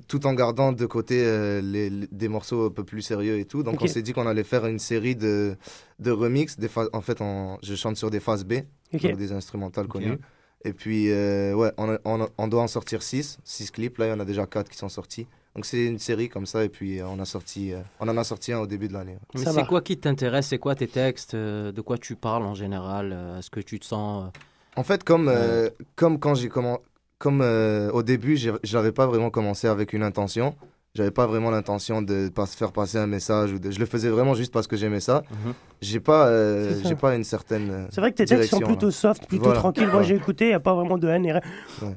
[0.07, 3.45] tout en gardant de côté euh, les, les- des morceaux un peu plus sérieux et
[3.45, 3.63] tout.
[3.63, 5.55] Donc, on s'est dit qu'on allait faire une série de,
[5.99, 6.57] de remix.
[6.57, 8.53] Des en fait, on- je chante sur des phases B,
[8.93, 9.01] Ok.
[9.03, 10.17] donc des instrumentales connues.
[10.65, 13.97] Et puis, euh, ouais, on, a- on a- on doit en sortir 6, 6 clips.
[13.99, 15.27] Là, il y en a déjà 4 qui sont sortis.
[15.55, 16.63] Donc, c'est une série comme ça.
[16.63, 18.93] Et puis, euh, on, a sorti, euh, on en a sorti un au début de
[18.93, 19.13] l'année.
[19.13, 19.41] ouais.
[19.45, 20.47] Mais c'est quoi qui t'intéresse?
[20.47, 21.33] C'est quoi tes textes?
[21.35, 23.11] Euh, De quoi tu parles en général?
[23.13, 24.25] Euh, Est-ce que tu te sens.
[24.25, 24.39] euh,
[24.79, 26.81] En fait, comme, euh, comme quand j'ai commencé,
[27.19, 30.55] comme euh, au début, j'ai- j'avais pas vraiment commencé avec une intention.
[30.95, 33.69] J'avais pas vraiment l'intention de pas faire passer un message ou de.
[33.69, 35.23] Je le faisais vraiment juste parce que j'aimais ça.
[35.29, 35.53] Mhm.
[35.81, 37.87] J'ai pas, euh, j'ai pas une certaine.
[37.91, 38.91] C'est vrai que tes textes sont direction, plutôt là.
[38.91, 39.59] soft, plutôt Voilà.
[39.59, 39.83] tranquilles.
[39.83, 40.07] Moi, Voilà.
[40.07, 41.41] j'ai écouté, il n'y a pas vraiment de haine et rien.
[41.83, 41.95] Ouais.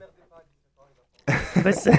[1.63, 1.91] Bah, c'est-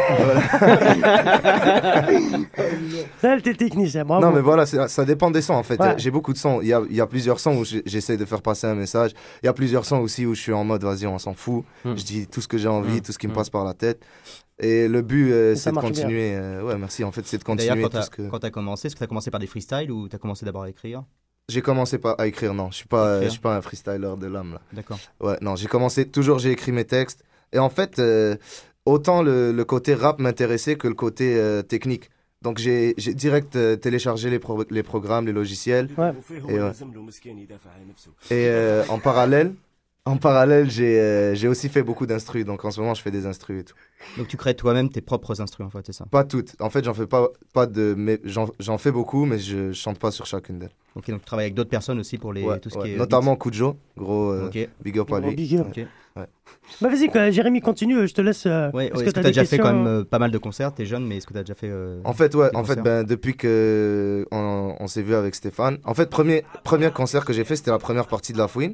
[3.21, 4.25] Ça, t'es technicien, bravo.
[4.25, 5.79] Non, mais voilà, ça dépend des sons en fait.
[5.79, 5.95] Ouais.
[5.97, 6.59] J'ai beaucoup de sons.
[6.61, 9.11] Il y a, il y a plusieurs sons où j'essaie de faire passer un message.
[9.43, 11.63] Il y a plusieurs sons aussi où je suis en mode vas-y, on s'en fout.
[11.85, 11.95] Hmm.
[11.95, 13.01] Je dis tout ce que j'ai envie, Hmm.
[13.01, 13.35] tout ce qui me Hmm.
[13.35, 14.01] passe par la tête.
[14.59, 16.33] Et le but, euh, c'est de continuer.
[16.35, 17.03] euh, ouais, merci.
[17.03, 18.29] En fait, c'est de continuer quand que.
[18.29, 20.69] quand t'as commencé, est-ce que t'as commencé par des freestyles ou t'as commencé d'abord à
[20.69, 21.03] écrire?
[21.49, 22.69] J'ai commencé par à écrire, non.
[22.71, 24.61] Je suis pas, euh, je suis pas un freestyler de l'âme là.
[24.71, 24.99] D'accord.
[25.19, 27.23] Ouais, non, j'ai commencé toujours, j'ai écrit mes textes.
[27.53, 28.37] Et en fait, euh,
[28.91, 32.09] autant le, le côté rap m'intéressait que le côté euh, technique.
[32.41, 35.89] Donc j'ai j'ai direct euh, téléchargé les, pro- les programmes, les logiciels.
[36.47, 36.71] Et, ouais.
[38.29, 39.55] Et, euh, en parallèle,
[40.05, 42.45] en parallèle, j'ai euh, j'ai aussi fait beaucoup d'instrus.
[42.45, 43.75] Donc en ce moment, je fais des instrus et tout.
[44.17, 46.05] Donc tu crées toi-même tes propres instruments, en fait, c'est ça?
[46.05, 46.55] Pas toutes.
[46.61, 49.99] En fait, j'en fais pas, pas de, mais j'en j'en fais beaucoup, mais je chante
[49.99, 50.75] pas sur chacune d'elles.
[50.95, 52.83] Ok, donc tu travailles avec d'autres personnes aussi pour les, Ouais, tout ce ouais.
[52.89, 52.97] qui est.
[52.97, 54.69] Notamment Kujo, gros euh, Ok.
[54.83, 55.35] big up à lui.
[55.35, 55.67] big up.
[56.17, 56.25] Ouais.
[56.81, 58.05] Bah, vas-y, quoi, Jérémy, continue.
[58.05, 58.45] Je te laisse.
[58.45, 60.03] euh, Ouais, est-ce ouais, que est-ce que t'as t'as des déjà fait quand même euh,
[60.03, 61.69] pas mal de concerts T'es jeune, mais est-ce que t'as déjà fait.
[61.69, 65.77] euh, En fait, ouais, en fait, ben, depuis que on, on s'est vu avec Stéphane,
[65.85, 68.73] en fait, premier, premier concert que j'ai fait, c'était la première partie de La Fouine,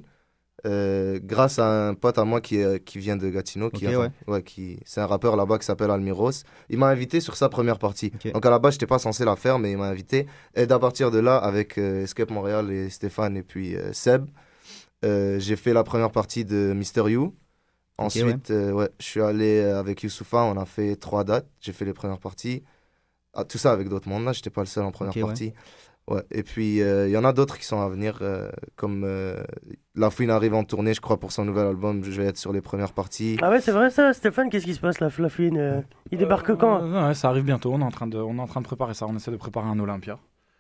[0.66, 4.02] euh, grâce à un pote à moi qui, qui vient de Gatineau, qui, Ok, attend-
[4.02, 4.12] ouais.
[4.28, 6.32] ouais, qui, c'est un rappeur là-bas qui s'appelle Almiros.
[6.70, 8.12] Il m'a invité sur sa première partie.
[8.34, 10.26] Donc à la base, j'étais pas censé la faire, mais il m'a invité.
[10.56, 14.26] Et à partir de là, avec euh, Escape Montréal et Stéphane et puis euh, Seb,
[15.04, 17.36] j'ai fait la première partie de Mister You.
[18.00, 21.48] Ensuite, ouais, je suis allé avec Youssoufa, on a fait trois dates.
[21.60, 22.64] J'ai fait les premières parties.
[23.34, 25.54] Ah, tout ça avec d'autres mondes là, j'étais pas le seul en première partie.
[26.08, 26.22] Ouais.
[26.32, 29.44] Et puis, euh, il y en a d'autres qui sont à venir, euh, comme euh,
[29.96, 32.04] La Fouine arrive en tournée, je crois, pour son nouvel album.
[32.04, 33.38] Je vais être sur les premières parties.
[33.42, 35.82] Ah ouais, c'est vrai ça, Stéphane, qu'est-ce qui se passe là, Fluffine euh,
[36.12, 36.82] Il débarque quand?
[36.82, 37.74] Euh, ouais, ça arrive bientôt.
[37.74, 39.06] On est en train de, on est en train de préparer ça.
[39.06, 40.18] On essaie de préparer un Olympia.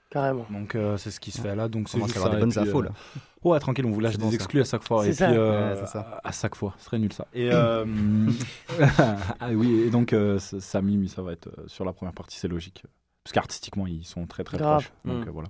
[0.09, 0.45] Carrément.
[0.49, 1.67] Donc euh, c'est ce qui se fait là.
[1.67, 2.91] Donc c'est commence juste ça, des bonnes puis, infos, euh, là.
[3.43, 5.03] Ouais, tranquille, on vous lâche des exclus à chaque fois.
[5.03, 5.27] C'est Et ça.
[5.27, 6.21] puis euh, Ouais, c'est ça.
[6.23, 7.27] à chaque fois, ce serait nul ça.
[7.33, 7.85] Et euh,
[9.39, 12.37] ah oui, et donc euh, Samy, mais ça va être euh, sur la première partie,
[12.39, 12.83] c'est logique.
[13.27, 14.83] Parce qu'artistiquement, ils sont très très Grave.
[14.83, 14.93] proches.
[15.03, 15.27] Donc Mm.
[15.27, 15.49] euh, voilà.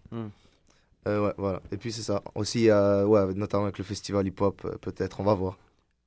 [1.08, 1.62] Euh, ouais, voilà.
[1.72, 2.24] Et puis c'est ça.
[2.34, 5.60] Aussi, euh, ouais, notamment avec le festival hip-hop, euh, peut-être, on va voir.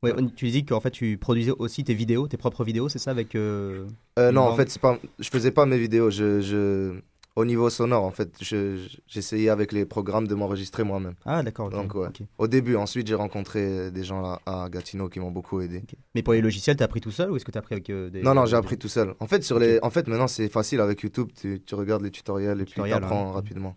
[0.03, 2.99] Ouais, on- tu dis qu'en fait tu produisais aussi tes vidéos, tes propres vidéos, c'est
[2.99, 3.35] ça avec.
[3.37, 3.87] euh,
[4.18, 6.11] Euh, non, en fait, c'est pas, je faisais pas mes vidéos.
[6.11, 7.01] Je, je,
[7.41, 11.14] au niveau sonore, en fait, je- je- j'essayais avec les programmes de m'enregistrer moi-même.
[11.24, 12.09] Ah, d'accord, ok, Donc, ouais.
[12.38, 15.82] Au début, ensuite, j'ai rencontré des gens là, à Gatineau qui m'ont beaucoup aidé.
[16.14, 18.11] Mais pour les logiciels, t'as appris tout seul ou est-ce que t'as appris avec euh,
[18.11, 18.22] des.
[18.22, 19.14] Non, non, j'ai appris tout seul.
[19.20, 19.78] En fait, sur les...
[19.82, 21.28] en fait maintenant, c'est facile avec YouTube.
[21.38, 23.32] Tu, tu regardes les tutoriels et puis tu Tutoriels, apprends hein.
[23.32, 23.76] rapidement.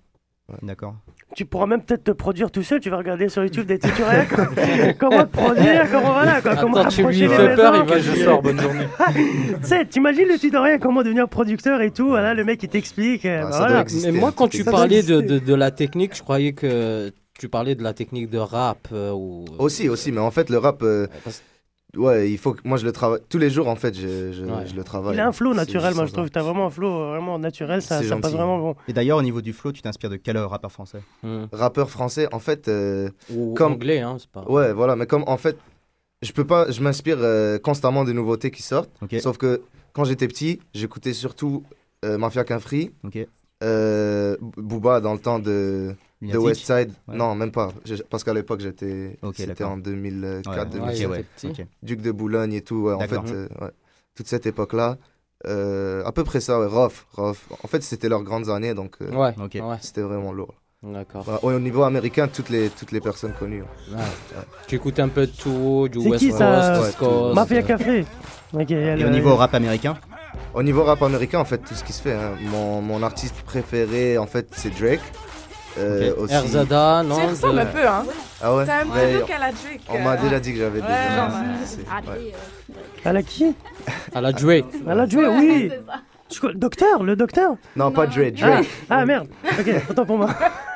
[0.62, 0.96] D'accord.
[1.36, 4.28] Tu pourras même peut-être te produire tout seul, tu vas regarder sur YouTube des tutoriels.
[5.00, 8.24] comment te produire, comment voilà, quoi, comment Attends, tu lui fais peur, il va je
[8.24, 8.86] sors, bonne journée.
[9.16, 13.26] tu sais, t'imagines le tutoriel, comment devenir producteur et tout, voilà, le mec il t'explique.
[13.26, 13.86] euh, bah, voilà.
[14.04, 17.84] Mais moi, quand tu parlais de, de la technique, je croyais que tu parlais de
[17.84, 19.46] la technique de rap euh, ou.
[19.58, 21.08] Aussi, aussi, mais en fait, le rap, euh,
[21.98, 23.68] ouais, il faut que moi je le travaille tous les jours.
[23.68, 25.16] En fait, je, je, je le travaille.
[25.16, 26.30] Il a un flow naturel, moi je trouve.
[26.30, 28.76] T'as vraiment un flow euh, vraiment naturel, ça, C'est ça passe vraiment bon.
[28.88, 31.02] Et d'ailleurs, au niveau du flow, tu t'inspires de quel rappeur français?
[31.52, 32.68] Rappeur français, en fait.
[32.68, 33.74] euh, Ou comme...
[33.74, 34.44] anglais, hein, c'est pas.
[34.44, 35.58] Ouais, voilà, mais comme en fait,
[36.22, 38.90] je peux pas, je m'inspire euh, constamment des nouveautés qui sortent.
[39.20, 39.62] Sauf que
[39.94, 41.64] quand j'étais petit, j'écoutais surtout
[42.06, 43.18] euh, Mafia Qu'un Free, Ok.
[43.64, 45.96] euh, Booba dans le temps de
[46.28, 46.92] de Lunatic Westside.
[47.08, 47.16] Ouais.
[47.16, 47.72] Non, même pas.
[48.10, 49.18] Parce qu'à l'époque, j'étais.
[49.36, 51.06] C'était en 2004, Ouais, ouais, 2007.
[51.08, 51.68] ok, ouais, ok.
[51.84, 52.84] Duc de Boulogne et tout.
[52.84, 53.72] ouais, en fait, euh, ouais.
[54.16, 54.98] toute cette époque-là.
[55.46, 56.68] Euh, à peu près ça, ouais.
[56.68, 57.48] Rof, Rof.
[57.64, 59.32] En fait, c'était leurs grandes années, donc euh,
[59.82, 60.54] c'était vraiment lourd.
[60.82, 61.26] D'accord.
[61.44, 63.62] Ouais, au niveau américain, toutes les, toutes les personnes connues.
[63.92, 63.98] Ouais.
[64.68, 67.36] Tu écoutes un peu de tout, du West qui Coast, ça Coast.
[67.36, 68.06] Mafia euh, Café.
[68.70, 69.98] Et au niveau rap américain?
[70.54, 72.14] Au niveau rap américain, en fait, tout ce qui se fait.
[72.14, 72.34] hein.
[72.52, 75.00] Mon, mon artiste préféré, en fait, c'est Drake.
[75.78, 76.20] Euh, Ok.
[76.24, 78.04] aussi- RZA, non Tu ressembles un peu, hein?
[78.42, 78.66] Ah ouais?
[78.66, 79.82] T'as un petit look à la Drake.
[79.90, 80.88] On m'a euh, déjà dit que j'avais des.
[80.88, 80.94] Ouais,
[82.08, 83.56] euh, À la qui?
[84.16, 84.64] À la Dre.
[84.88, 85.72] À la Dre, oui.
[86.56, 87.56] Docteur, le docteur?
[87.76, 88.70] Non, pas Dre, ah, Drake.
[88.90, 89.28] ah, merde.
[89.60, 90.30] Ok, autant pour moi.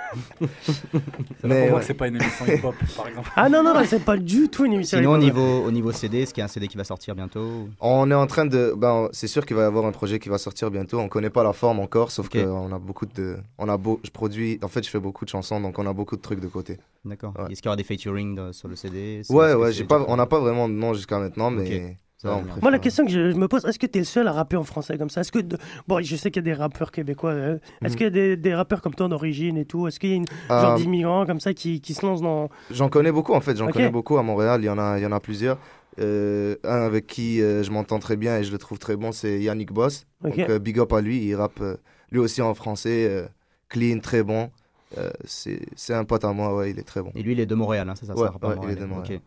[1.43, 1.80] Mais ouais.
[1.80, 3.30] que c'est pas une émission hip-hop, par exemple.
[3.36, 4.97] Ah non, non, non, c'est pas du tout une émission.
[4.97, 5.24] Sinon, au hip-hop.
[5.24, 8.09] niveau, au niveau CD, est-ce qu'il y a un CD qui va sortir bientôt On
[8.11, 8.74] est en train de.
[8.78, 10.99] Ben, c'est sûr qu'il va y avoir un projet qui va sortir bientôt.
[10.99, 12.41] On connaît pas la forme encore, sauf Ok.
[12.43, 13.38] qu'on a beaucoup de.
[13.57, 13.99] On a beau.
[14.03, 14.59] Je produis.
[14.63, 16.78] En fait, je fais beaucoup de chansons, donc on a beaucoup de trucs de côté.
[17.05, 17.34] D'accord.
[17.38, 17.51] Ouais.
[17.51, 19.72] Est-ce qu'il y aura des featuring de- sur le CD Ouais, ouais.
[19.72, 20.03] J'ai pas.
[20.07, 21.97] On n'a pas vraiment de nom jusqu'à maintenant, mais.
[22.24, 24.32] Moi, la question que je, je me pose, est-ce que tu es le seul à
[24.32, 25.22] rapper en français comme ça?
[25.22, 25.57] Est-ce que de-
[25.88, 27.34] Bon, je sais qu'il y a des rappeurs québécois.
[27.34, 27.59] hein.
[27.84, 27.95] Est-ce Mhm.
[27.97, 29.88] qu'il y a des, des rappeurs comme toi d'origine et tout?
[29.88, 32.49] Est-ce qu'il y a une Euh, genre d'immigrants comme ça qui, qui se lancent dans.
[32.72, 35.03] J'en connais beaucoup en fait, j'en connais beaucoup à Montréal, il y en a, il
[35.03, 35.59] y en a plusieurs.
[35.99, 39.11] Euh, un avec qui euh, je m'entends très bien et je le trouve très bon,
[39.11, 40.05] c'est Yannick Boss.
[40.22, 41.76] Donc euh, big up à lui, il rappe euh,
[42.11, 43.28] lui aussi en français, euh,
[43.70, 44.49] clean, très bon.
[44.97, 47.11] Euh, c'est un pote à moi, ouais, il est très bon.
[47.15, 48.86] Et lui, il est de Montréal, hein, c'est ça Ouais, ça, ouais, il est de
[48.86, 49.20] Montréal.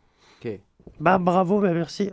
[0.43, 0.59] Ok.
[0.99, 2.11] Bah, bravo, bah, merci.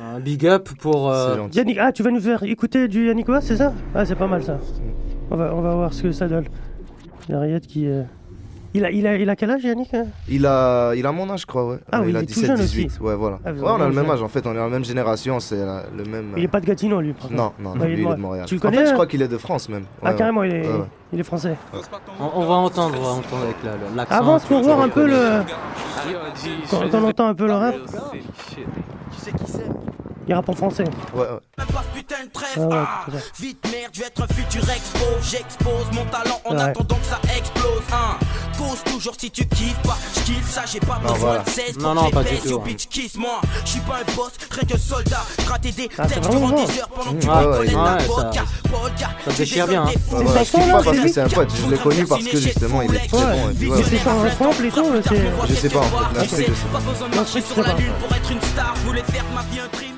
[0.00, 1.10] Euh, Un big up pour.
[1.10, 1.36] euh.
[1.52, 3.72] Yannick, ah, tu vas nous faire écouter du Yannick Boss, c'est ça?
[3.94, 4.58] Ah, c'est pas mal ça.
[5.30, 6.44] On va, on va voir ce que ça donne.
[7.28, 7.86] Il y a Riyad qui.
[7.88, 8.02] euh,
[8.74, 10.04] Il, a, il, a, il a quel âge, Yannick hein?
[10.28, 11.78] Il a, il a mon âge, je crois, ouais.
[11.90, 12.86] Ah Ouais, oui, il a il est tout jeune 17, 18.
[12.86, 13.00] aussi.
[13.00, 13.38] Ouais, voilà.
[13.44, 15.56] Ah, ouais, on a le même âge en fait, on est la même génération, c'est
[15.96, 16.34] le même.
[16.36, 17.34] Il est pas de Gatineau, lui, par contre.
[17.34, 18.44] Non, non, Ouais, lui, il est de Montréal.
[18.46, 19.84] Tu le En connais fait, je hein crois qu'il est de France même.
[20.04, 20.84] Ah, carrément, il est, Ouais, ouais.
[21.14, 21.56] il est français.
[22.20, 23.56] On, on va entendre, on va entendre avec
[23.96, 24.14] l'accent.
[24.14, 25.40] Avance pour voir un peu le.
[26.70, 27.74] Quand on entend un peu le rap,
[29.26, 29.66] 積戦
[30.28, 30.84] il rappe en français.
[31.14, 31.26] Ouais, ouais.
[31.94, 33.04] Putain de trêve, Ah ouais, ah.
[33.10, 33.24] c'est ça.
[33.40, 36.62] Vite merde, je vais être un futur expo J'expose mon talent en Ouais.
[36.62, 38.16] attendant que ça explose hein.
[38.58, 41.42] Cause toujours si tu kiffes pas Je kiffe ça, j'ai pas Non, besoin voilà.
[41.42, 42.62] de 16 Non, non, que pas du tout, hein.
[42.64, 46.14] bitch kiss moi Je suis pas un boss, rien qu'un soldat Gratter des Ah, c'est
[46.14, 46.66] textes vraiment durant bon.
[46.66, 48.44] des heures pendant que tu vodka
[49.24, 49.90] ça déchire bien, hein.
[50.10, 52.06] C'est ça, je kiffe là, pas c'est parce que c'est un pote, je l'ai connu
[52.06, 53.54] parce que justement il est très bon.
[54.38, 55.48] sample et tout, c'est.
[55.48, 57.76] Je sais pas en fait, l'instru, je sais Pas je sais pas.
[58.76, 59.95] Je voulais faire de ma vie un crime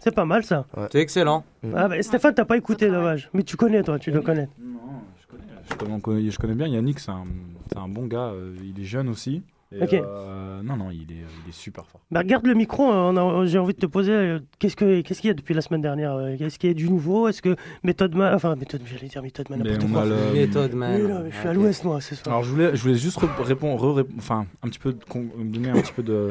[0.00, 0.66] C'est pas mal ça.
[0.90, 1.44] C'est excellent.
[1.76, 3.28] Ah, bah, Stéphane, t'as pas écouté, dommage.
[3.34, 4.48] Mais tu connais, toi, tu le connais.
[4.58, 4.78] Non,
[5.20, 7.24] je connais, je connais, je connais bien Yannick, c'est un,
[7.70, 9.42] c'est un bon gars, euh, il est jeune aussi.
[9.72, 9.92] Et, Ok.
[9.94, 12.00] euh, non, non, il est, il est super fort.
[12.10, 13.12] Bah, regarde le micro, euh,
[13.42, 15.60] a- j'ai envie de te poser euh, qu'est-ce que- qu'est-ce qu'il y a depuis la
[15.60, 17.54] semaine dernière euh, Est-ce qu'il y a du nouveau Est-ce que
[17.84, 18.34] Méthode Man.
[18.34, 20.02] Enfin, Méthode, j'allais dire Méthode Man, Mais n'importe on quoi.
[20.02, 20.92] a le- Méthode man.
[21.24, 21.56] Mais je suis à Ok.
[21.56, 22.34] l'ouest, moi, ce soir.
[22.34, 24.96] Alors je voulais, je voulais juste re- répondre, re- rép- enfin un petit peu
[25.38, 26.30] donner un petit peu de,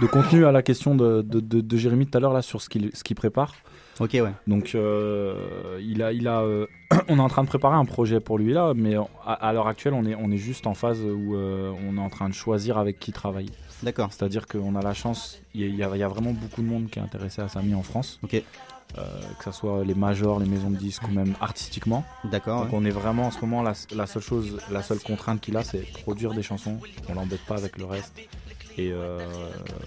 [0.00, 2.60] de contenu à la question de, de, de- de Jérémy tout à l'heure là sur
[2.60, 3.54] ce qu'il ce qu'il prépare.
[4.00, 4.32] Ok, ouais.
[4.46, 6.66] Donc euh, il a, il a, euh,
[7.08, 8.96] on est en train de préparer un projet pour lui là, mais
[9.26, 12.00] à, à l'heure actuelle on est, on est juste en phase où euh, on est
[12.00, 13.50] en train de choisir avec qui travailler.
[13.82, 14.12] D'accord.
[14.12, 16.98] C'est-à-dire qu'on a la chance, il y, a- y y vraiment beaucoup de monde qui
[16.98, 18.18] est intéressé à Samy en France.
[18.22, 18.42] Ok.
[18.98, 19.02] Euh,
[19.38, 22.04] que ce soit les majors, les maisons de disques ou même artistiquement.
[22.24, 22.62] D'accord.
[22.64, 22.78] Donc ouais.
[22.80, 25.62] on est vraiment en ce moment la, la seule chose, la seule contrainte qu'il a,
[25.62, 26.78] c'est produire des chansons.
[27.08, 28.18] On l'embête pas avec le reste.
[28.86, 29.18] Et euh,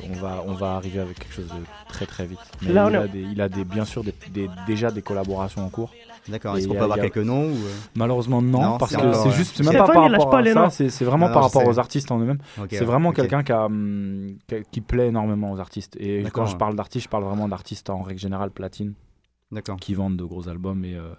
[0.10, 2.40] on va on va arriver avec quelque chose de très très vite.
[2.62, 5.66] Mais Là, il, a des, il a des bien sûr des, des- déjà des collaborations
[5.66, 5.92] en cours.
[6.28, 6.56] D'accord.
[6.58, 7.72] Est-ce qu'on il y peut a- avoir a- quelques noms ou euh?
[7.96, 9.32] Malheureusement non, Non, parce que c'est ouais.
[9.32, 11.68] juste c'est même pas par rapport pas à ça, c'est vraiment Non, par rapport sais.
[11.68, 12.40] aux artistes en eux-mêmes.
[12.70, 15.96] C'est ouais, vraiment quelqu'un qui, hum, qui, qui plaît énormément aux artistes.
[16.00, 18.94] Et quand je parle d'artistes, je parle vraiment d'artistes en règle générale platine
[19.82, 21.14] qui vendent de gros albums et, euh,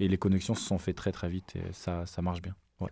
[0.00, 2.54] et les connexions se sont faites très très vite et ça, ça marche bien.
[2.80, 2.88] Ouais.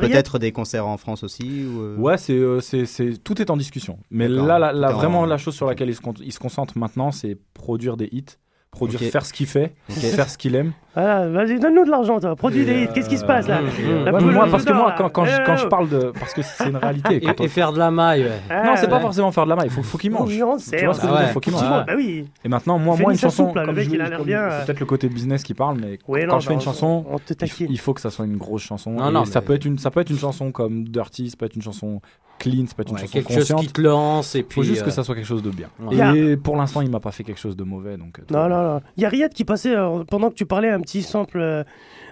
[0.00, 3.48] Peut-être des concerts en France aussi ou euh, Ouais, c'est, euh, c'est, c'est- tout est
[3.50, 3.98] en discussion.
[4.10, 4.58] Mais là,
[4.96, 8.08] vraiment, la chose sur laquelle il se, con- il se concentre maintenant, c'est produire des
[8.10, 8.24] hits,
[8.72, 10.72] produire, faire ce qu'il fait, faire ce qu'il aime.
[10.94, 12.36] Voilà, vas-y, donne-nous de l'argent, toi.
[12.36, 12.88] Produis des hits.
[12.94, 13.58] Qu'est-ce qui se passe là?
[13.80, 15.42] Euh, La ouais, moi, aux parce que moi, quand, quand, je, là.
[15.44, 16.12] quand je parle de.
[16.18, 17.16] Parce que c'est une réalité.
[17.16, 18.40] Et, quand on- et faire de la maille, ouais.
[18.48, 20.30] Ah, Non, c'est pas forcément faire de la maille, il faut, faut qu'il mange.
[20.30, 21.18] Tu vois ce que je veux ouais.
[21.24, 21.86] dire, faut qu'il le mange.
[21.86, 22.26] bah oui.
[22.44, 24.18] Et maintenant, moi, moi une chanson, soupe, là, le comme mec, je- il a l'air
[24.18, 24.64] comme- bien, c'est euh.
[24.66, 27.18] peut-être le côté business qui parle, mais quand non, je fais une bah, chanson, on
[27.18, 27.34] te
[27.68, 28.92] il, faut, que ça soit une grosse chanson.
[28.92, 31.36] Non, Et non, ça peut être une, ça peut être une chanson comme Dirty, ça
[31.36, 32.00] peut être une chanson
[32.38, 33.60] clean, ça peut être une Ouais, chanson quelque chose consciente.
[33.60, 35.68] qui te lance et Il faut juste que euh, ça soit quelque chose de bien.
[35.80, 36.18] Ouais.
[36.18, 38.18] Et pour l'instant, il m'a pas fait quelque chose de mauvais, donc.
[38.18, 38.80] euh, Non, non, non.
[38.96, 41.64] Il y a Riyad qui passait, euh, pendant que tu parlais, un petit sample, euh,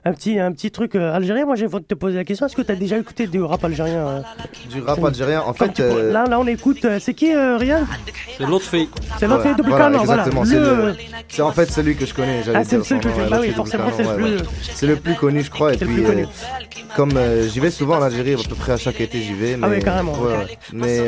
[0.04, 1.46] un petit, un petit truc euh, algérien.
[1.46, 2.46] Moi, j'ai voulu te poser la question.
[2.46, 4.20] Est-ce que tu as déjà écouté du rap algérien euh
[4.70, 5.78] Du rap algérien, en fait.
[5.78, 6.84] euh, Là, là, on écoute.
[6.84, 7.84] euh, c'est qui, euh, Ryan
[8.36, 8.88] C'est l'autre fille.
[9.18, 10.22] C'est l'autre voilà, fille, double voilà, canon, voilà.
[10.26, 12.42] Exactement, c'est Le- en fait celui que je connais.
[12.52, 14.36] Ah, c'est dire le seul son que ouais, bah l'autre oui, forcément, c'est le plus-.
[14.74, 15.72] C'est le plus connu, je crois.
[15.74, 16.04] Et puis,
[16.96, 17.12] comme
[17.48, 19.56] j'y vais souvent en Algérie, à peu près à chaque été, j'y vais.
[19.62, 20.14] Ah ouais, carrément.
[20.72, 21.00] Mais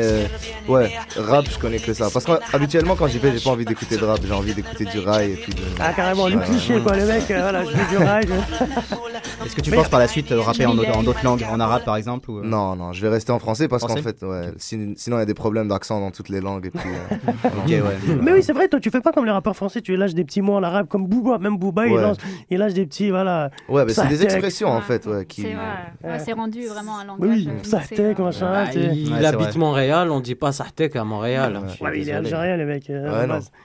[0.69, 2.07] ouais, rap, je connais que ça.
[2.11, 4.99] Parce qu'habituellement, quand j'y vais, j'ai pas envie d'écouter de rap, j'ai envie d'écouter du
[4.99, 5.61] rail et puis de...
[5.79, 6.95] Ah, carrément, le cliché, quoi.
[6.95, 8.27] Le mec, voilà, je veux du rail.
[9.45, 11.43] Est-ce que tu Mais- penses par la suite euh, rapper en, autre- en d'autres langues,
[11.49, 13.95] en arabe par exemple ou, euh, Non, non, je vais rester en français parce qu'en
[13.97, 16.67] fait, ouais, sinon il y a des problèmes d'accent dans toutes les langues.
[16.67, 18.15] Et puis, euh, ouais.
[18.21, 20.23] Mais oui, c'est vrai, toi, tu fais pas comme les rappeurs français, tu lâches des
[20.25, 22.01] petits mots en arabe comme Booba, même Booba, il, Ouais.
[22.01, 22.17] lâche,
[22.49, 23.49] il lâche des petits, voilà.
[23.69, 24.31] Ouais, mais c'est des Sahtek.
[24.31, 25.41] expressions en fait, ouais, qui.
[25.43, 25.65] C'est vrai.
[26.13, 27.29] Ouais, c'est rendu vraiment un langage.
[27.29, 28.65] Oui, Sahtek, machin.
[28.73, 29.55] Il habite.
[29.55, 31.61] Montréal, on dit pas Sartek à Montréal.
[31.79, 32.91] Ouais, mais il est algérien, le mec.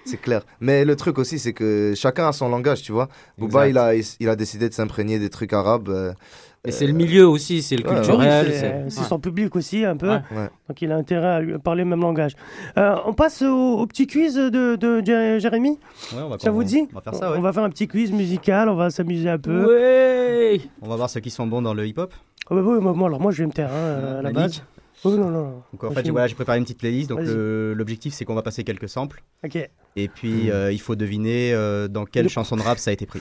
[0.04, 0.42] c'est clair.
[0.60, 3.08] Mais le truc aussi, c'est que chacun a son langage, tu vois.
[3.38, 3.80] Booba, il
[4.20, 5.88] il a décidé de s'imprégner des trucs arabes.
[5.88, 6.12] euh,
[6.66, 8.46] Et c'est le milieu aussi, c'est le Ouais, culturel.
[8.48, 9.06] Oui, c'est- ouais.
[9.08, 10.08] son public aussi, un peu.
[10.10, 10.22] Ouais.
[10.36, 10.50] Ouais.
[10.68, 12.32] Donc il a intérêt à lui- parler le même langage.
[12.76, 15.78] Euh, on passe au, au petit quiz de, de Jé- Jérémy
[16.14, 17.38] Ouais, on va, Ça vous dit On va faire ça, ouais.
[17.38, 19.64] On va faire un petit quiz musical, on va s'amuser un peu.
[19.66, 20.60] Ouais.
[20.82, 22.12] On va voir ceux qui sont bons dans le hip-hop.
[22.50, 24.62] Bah oui, moi, alors moi je vais me taire hein, euh, à la base.
[25.02, 25.62] Oh non, non, non.
[25.72, 27.08] Donc en fait, je- j'ai voilà, préparé une petite playlist.
[27.08, 29.22] Donc l'objectif, c'est qu'on va passer quelques samples.
[29.44, 29.56] Ok.
[29.96, 32.92] Et puis euh, il faut deviner euh, dans quelle Le- chanson de rap ça a
[32.92, 33.20] été pris.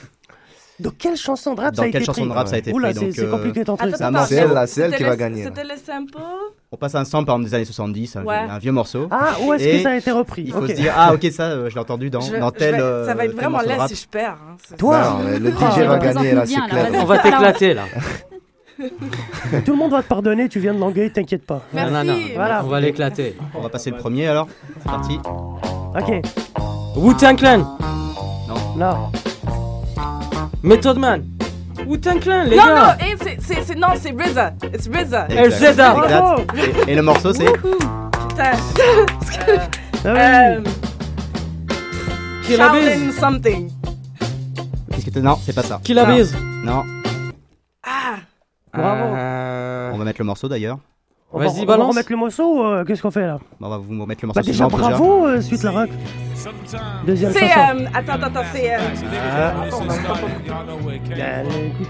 [0.80, 2.54] Dans quelle chanson de rap Dans ça a quelle été chanson pris de rap ça
[2.54, 3.94] a été Oula, pris, c'est euh, compliqué ton truc.
[3.96, 5.44] c'est elle, là, c'est elle c'était qui va gagner.
[5.44, 6.14] C'était le sample.
[6.72, 8.36] On passe à un sample par exemple, des années 70, un, Ouais.
[8.36, 9.08] un vieux morceau.
[9.10, 11.44] Ah, où est-ce que ça a été repris Il faut se dire, ah ok, ça,
[11.44, 12.74] euh, je l'ai entendu dans, Je dans tel.
[12.76, 13.88] vais- euh, ça va être vraiment rap.
[13.88, 14.38] si je perds.
[14.48, 14.56] hein.
[14.78, 16.86] Toi Non, le Ah, DJ va gagner là, c'est là, clair.
[16.94, 17.84] On va t'éclater là.
[19.64, 21.60] Tout le monde va te pardonner, tu viens de languer, t'inquiète pas.
[21.74, 21.92] Merci.
[21.92, 22.18] Non, non, non.
[22.34, 22.62] Voilà.
[22.64, 23.36] On va l'éclater.
[23.54, 24.48] On va passer le premier alors.
[24.78, 25.18] C'est parti.
[25.98, 26.22] Ok,
[26.96, 27.76] Wu-Tang Clan,
[28.78, 28.98] là.
[30.62, 31.24] Method Man.
[31.86, 32.96] Wu-Tang Clan, les Non, gars.
[33.00, 34.52] non, eh, c'est- c'est c'est- non, c'est RZA.
[34.74, 35.26] It's RZA.
[35.26, 36.88] Bravo Exact.
[36.88, 38.52] Et, et le morceau c'est Putain.
[40.02, 40.60] Ah Euh,
[42.48, 43.70] Shaolin something.
[44.90, 45.78] Qu'est-ce que t'as- Non, c'est pas ça.
[46.06, 46.14] Non.
[46.16, 46.34] Biz.
[46.64, 46.82] Non.
[47.84, 48.16] Ah,
[48.72, 49.14] Bravo.
[49.14, 50.78] Euh, On va mettre le morceau d'ailleurs.
[51.32, 53.78] On va, on va remettre le morceau euh, qu'est-ce qu'on fait là Bon, on va
[53.78, 55.88] vous remettre le morceau Bah déjà suivant bravo, euh, suite la rock.
[57.06, 57.48] Deuxième c'est.
[57.48, 57.60] chanson.
[57.78, 58.74] euh, attends, attends, attends, c'est.
[58.74, 58.78] euh,
[61.18, 61.88] Euh, écoute,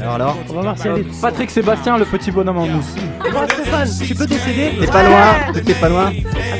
[0.00, 1.20] Alors, alors on va voir si elle est...
[1.20, 2.94] Patrick Sébastien, le petit bonhomme en mousse.
[3.32, 6.12] Bon, Stéphane, tu peux décéder T'es pas loin, t'es pas loin.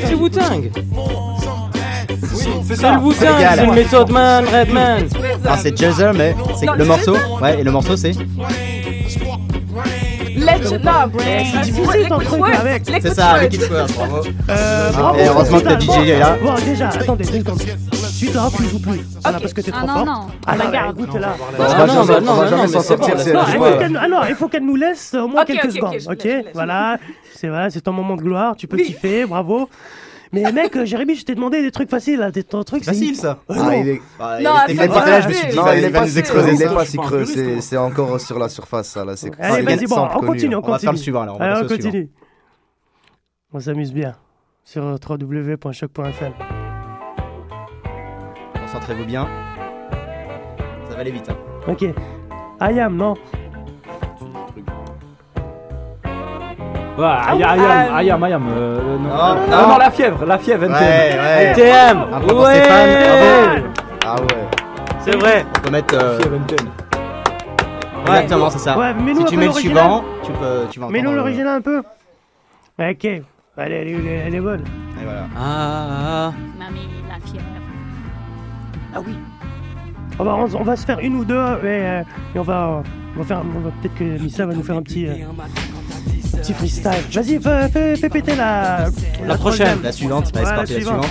[0.05, 0.71] C'est Wu-Tang.
[2.23, 5.09] c'est C'est le Wu-Tang, c'est le Method Man, Redman.
[5.47, 7.17] Ah, c'est Jazzer, mais c'est Non, le morceau.
[7.43, 8.13] Ouais, et le morceau c'est
[10.45, 10.85] Legend.
[10.85, 12.85] Non, c'est euh, ton truc, avec.
[13.15, 13.39] Ça.
[13.43, 14.17] Liquid Swords, bravo.
[14.49, 15.81] Euh, Ah, bravo, et heureusement que.
[15.81, 16.37] DJ est là.
[16.43, 17.61] Bon, déjà, attendez, deux secondes.
[18.13, 19.01] Suite tu joues plus.
[19.23, 19.43] Voilà, Ok.
[19.43, 20.99] parce que t'es Ah trop non, non, Ah non, regarde.
[21.01, 21.35] écoute, là.
[21.39, 23.17] On Ah va non, jamais- bah on non, va non, jamais mais s'en c'est sortir
[23.17, 26.01] Non, il faut qu'elle alors, il faut qu'elle nous laisse au moins quelques ok, ok,
[26.01, 26.17] secondes.
[26.17, 26.99] Ok, voilà,
[27.35, 29.69] c'est vrai, c'est ton moment de gloire, tu peux kiffer, bravo.
[30.35, 32.91] Mais mec, euh, Jérémy, je t'ai demandé des trucs faciles, là, des- ton truc, c'est
[32.91, 33.39] Facile ça.
[33.51, 33.73] Euh, Ah, non.
[33.73, 34.01] il est, Non,
[34.67, 36.11] c'était c'est pas pas là, je me suis dit, non, il est va pas nous
[36.11, 36.75] si creux, exploser il est ça.
[36.75, 39.17] pas si creux, c'est c'est encore sur la surface, ça, là.
[39.17, 40.61] c'est- Allez, c'est vas-y, bon, on continue, hein.
[40.63, 40.93] on On va faire continue.
[40.93, 41.37] le suivant alors.
[41.37, 41.91] On va Allez, on passer au suivant.
[41.91, 42.11] continue.
[43.53, 44.15] On s'amuse bien
[44.65, 46.33] sur www.choc.fm.
[48.61, 49.29] Concentrez-vous bien.
[50.89, 51.29] Ça va aller vite.
[51.31, 51.37] hein.
[51.69, 51.85] Ok.
[52.61, 53.15] Ayam, non
[56.97, 58.49] Ouais, ayam, ayam, ayam, ayam.
[58.57, 59.09] euh, non.
[59.09, 59.69] Non, Ah, non.
[59.69, 60.81] non, la fièvre, la fièvre, NTM.
[60.81, 61.45] Ouais, ouais.
[61.51, 61.99] NTM.
[62.09, 62.45] Bravo.
[64.07, 64.49] Ah ouais.
[65.01, 65.45] C'est vrai.
[65.57, 65.95] On peut mettre.
[65.95, 66.69] euh, Fièvre, NTM.
[68.07, 68.79] Exactement, c'est ça.
[68.79, 71.79] Ouais, Si tu mets le suivant, tu peux, tu vas Mets-nous euh, l'original un peu.
[71.79, 73.05] Ok.
[73.07, 73.23] Allez,
[73.57, 74.65] elle est, elle est- elle est bonne.
[75.01, 75.21] Et voilà.
[75.39, 77.45] Ah, Mamie, la fièvre.
[78.95, 79.15] Ah oui.
[80.19, 82.03] On va, on, va se faire une ou deux et, euh,
[82.35, 82.83] et on va,
[83.17, 83.41] on va faire,
[83.83, 85.15] peut-être que Missa va nous faire un petit, euh,
[86.45, 86.91] petit freestyle.
[87.13, 88.87] Vas-y, fais, fais- fais péter la,
[89.27, 89.79] La prochaine.
[89.83, 91.07] La suivante, Ouais, la suivante.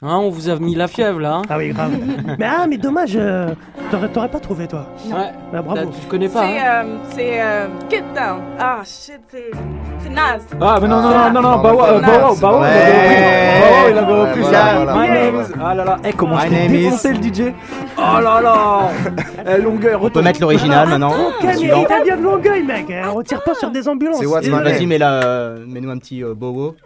[0.00, 1.34] Hein, on vous a mis la fièvre là.
[1.38, 1.42] hein.
[1.48, 1.90] Ah oui, grave.
[2.38, 3.48] mais ah, mais dommage, euh,
[3.90, 4.86] t'aurais, t'aurais pas trouvé toi.
[5.08, 5.32] Ouais.
[5.52, 5.90] Bah, bravo.
[5.90, 6.42] Tu connais pas.
[6.42, 6.58] C'est.
[6.60, 6.84] hein.
[6.84, 7.42] euh, C'est.
[7.42, 8.40] euh, Get Down.
[8.60, 9.50] Ah, shit, c'est.
[9.98, 10.38] C'est Nas.
[10.60, 12.40] Ah, mais non, non, Ah, non, non, non, non, Bawa, mais euh, Bawa, nice.
[12.40, 12.68] Bawa, Ouais.
[12.70, 13.50] il avait repris.
[13.82, 14.74] Bawa, il avait Ouais, repris voilà, ça.
[14.76, 15.52] voilà, My voilà, name is.
[15.60, 17.52] Ah là là, eh, comment My je t'ai name is- défoncé le DJ
[17.98, 18.80] Oh là là
[19.56, 21.12] Eh, Longueur, On peut mettre l'original maintenant.
[21.42, 21.84] Mais suivant.
[22.04, 22.88] vient de Longueuil, mec.
[22.92, 24.18] hein, On tire pas sur des ambulances.
[24.20, 24.26] C'est.
[24.50, 26.76] Vas-y, mets, la, euh, mets-nous un petit euh, bowo.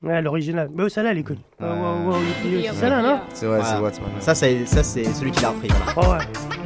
[0.00, 0.68] Ouais, l'original.
[0.72, 1.40] Mais celle-là, elle est connue.
[1.60, 1.64] Oh,
[2.12, 4.20] aussi celle-là, non C'est ouais, c'est.
[4.22, 5.68] Ça, c'est ça, c'est celui qui l'a repris.
[5.96, 5.96] Voilà.
[5.96, 6.18] Oh ouais.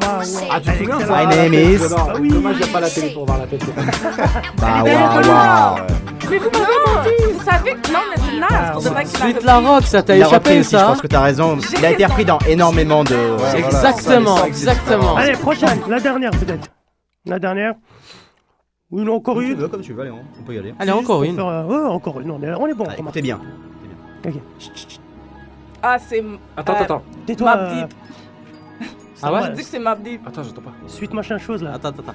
[0.03, 0.49] Wow, wow.
[0.51, 2.29] Ah, tu te souviens ça My name is- Dommage, Ah oui.
[2.29, 3.65] Dommage, il n'y a pas la télé pour voir la tête.
[4.59, 5.77] Bah, waouh.
[6.31, 7.33] Mais vous m'avez menti!
[7.33, 8.73] Vous savez que non, mais c'est naze.
[8.73, 11.01] Pour de vrai qu'il a Suite la rock, ça t'a échappé aussi, je ça pense
[11.01, 11.57] que t'as raison.
[11.79, 13.17] Il a été repris dans énormément de.
[13.57, 15.17] Exactement, exactement.
[15.17, 16.69] Allez, prochaine, la dernière peut-être.
[17.25, 17.75] La dernière.
[18.93, 20.59] Ou non, encore Comme tu une veux, comme tu veux, allez, on on peut y
[20.59, 20.75] aller.
[20.79, 21.35] Allez, encore une.
[21.35, 22.31] faire, euh, ouais, encore une.
[22.31, 22.85] On est, on est bon.
[22.85, 23.41] Allez, comment écoutez bien.
[24.25, 24.35] Ok.
[25.83, 26.23] Ah, c'est.
[26.57, 27.03] Attends, euh, attends.
[27.27, 27.57] Tais-toi.
[27.57, 27.95] Mobb euh, Deep.
[29.23, 30.27] Ah ouais Je dis que c'est Mob Deep.
[30.27, 30.73] Attends, j'entends pas.
[30.87, 31.73] Suite machin chose là.
[31.75, 32.15] Attends, attends, attends.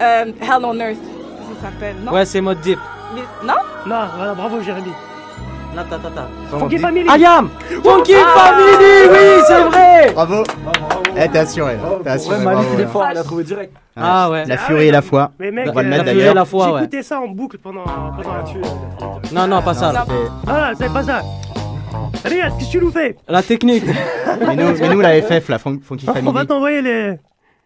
[0.00, 0.98] Euh, Hell on Earth.
[1.54, 1.96] Ça s'appelle.
[2.04, 2.12] Non?
[2.12, 2.78] Ouais, c'est mode deep.
[3.44, 3.54] Non?
[3.86, 4.90] Non, voilà, bravo Jérémy.
[5.76, 6.58] Attends, attends.
[6.58, 7.08] Funky Family.
[7.08, 7.48] Ayam
[7.82, 10.44] Funky Family, oui, c'est vrai Bravo.
[11.16, 11.82] Eh, t'es assuré là.
[12.02, 12.36] T'es assuré.
[12.38, 12.90] Ouais, Malik, bravo, il est ouais.
[12.90, 13.72] fort, il a trouvé direct.
[13.96, 14.44] Ah ouais.
[14.46, 15.30] La furie et la foi.
[15.38, 16.34] Mais mec, On va le euh, mettre la d'ailleurs.
[16.34, 16.80] la foi, ouais.
[16.80, 17.84] J'écoutais ça en boucle pendant.
[17.84, 18.44] pendant
[19.32, 19.92] Non, non, pas ça.
[19.92, 20.04] là.
[20.46, 21.22] Ah, c'est pas ça.
[22.24, 23.16] Regarde, qu'est-ce que tu nous fais?
[23.28, 23.84] La technique.
[24.40, 26.46] Mais nous, mais nous, la FF, la Fun- Funky On va Family.
[26.46, 27.18] t'envoyer les.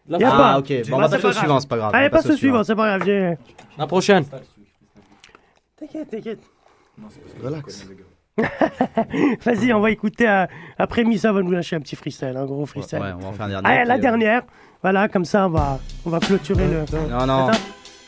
[0.08, 0.58] La Y a Ah, pas.
[0.58, 0.72] ok.
[0.90, 1.90] Bon, on va passer pas au suivant, c'est pas grave.
[1.94, 3.02] Allez, passe passe au suivant, c'est pas grave.
[3.06, 3.38] j'ai-
[3.78, 4.24] La prochaine.
[5.78, 6.40] T'inquiète, t'inquiète.
[7.42, 7.86] Relax.
[9.44, 10.28] Vas-y, on va écouter.
[10.28, 10.46] euh,
[10.78, 13.00] après Missa va nous lâcher un petit freestyle, un gros freestyle.
[13.00, 13.68] Ouais, on va en faire un dernier.
[13.68, 14.42] Allez, la puis, euh, dernière.
[14.82, 16.84] Voilà, comme ça, on va, on va clôturer le.
[17.10, 17.48] Non, non.
[17.48, 17.58] Attends.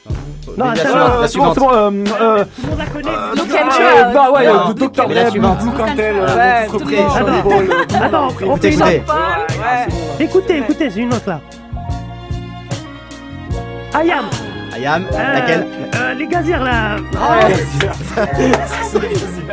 [0.06, 0.14] Non,
[0.56, 1.54] Non, la attends, suivante, non, la C'est bon, suivante.
[1.54, 1.72] c'est bon.
[1.72, 3.10] euh, euh, Tout le monde la connaît.
[3.10, 4.14] Look ah, and ouais, Chill.
[4.14, 4.70] Bah ouais, Non.
[4.70, 5.08] euh, Dr.
[5.08, 5.58] Mais la Dre, suivante.
[5.62, 7.10] Blue Cantel, Ouais, euh, tout le Free, monde.
[7.10, 7.86] Euh, tout le monde.
[8.02, 9.00] Attends, on Écoutez, fait une écoutez.
[9.00, 9.14] autre.
[9.60, 10.24] Ouais.
[10.24, 11.40] Écoutez, écoutez, c'est une autre là.
[13.94, 14.24] Ayam.
[14.80, 15.66] Ayam, Euh, laquelle
[15.96, 16.96] euh, Les gazières là.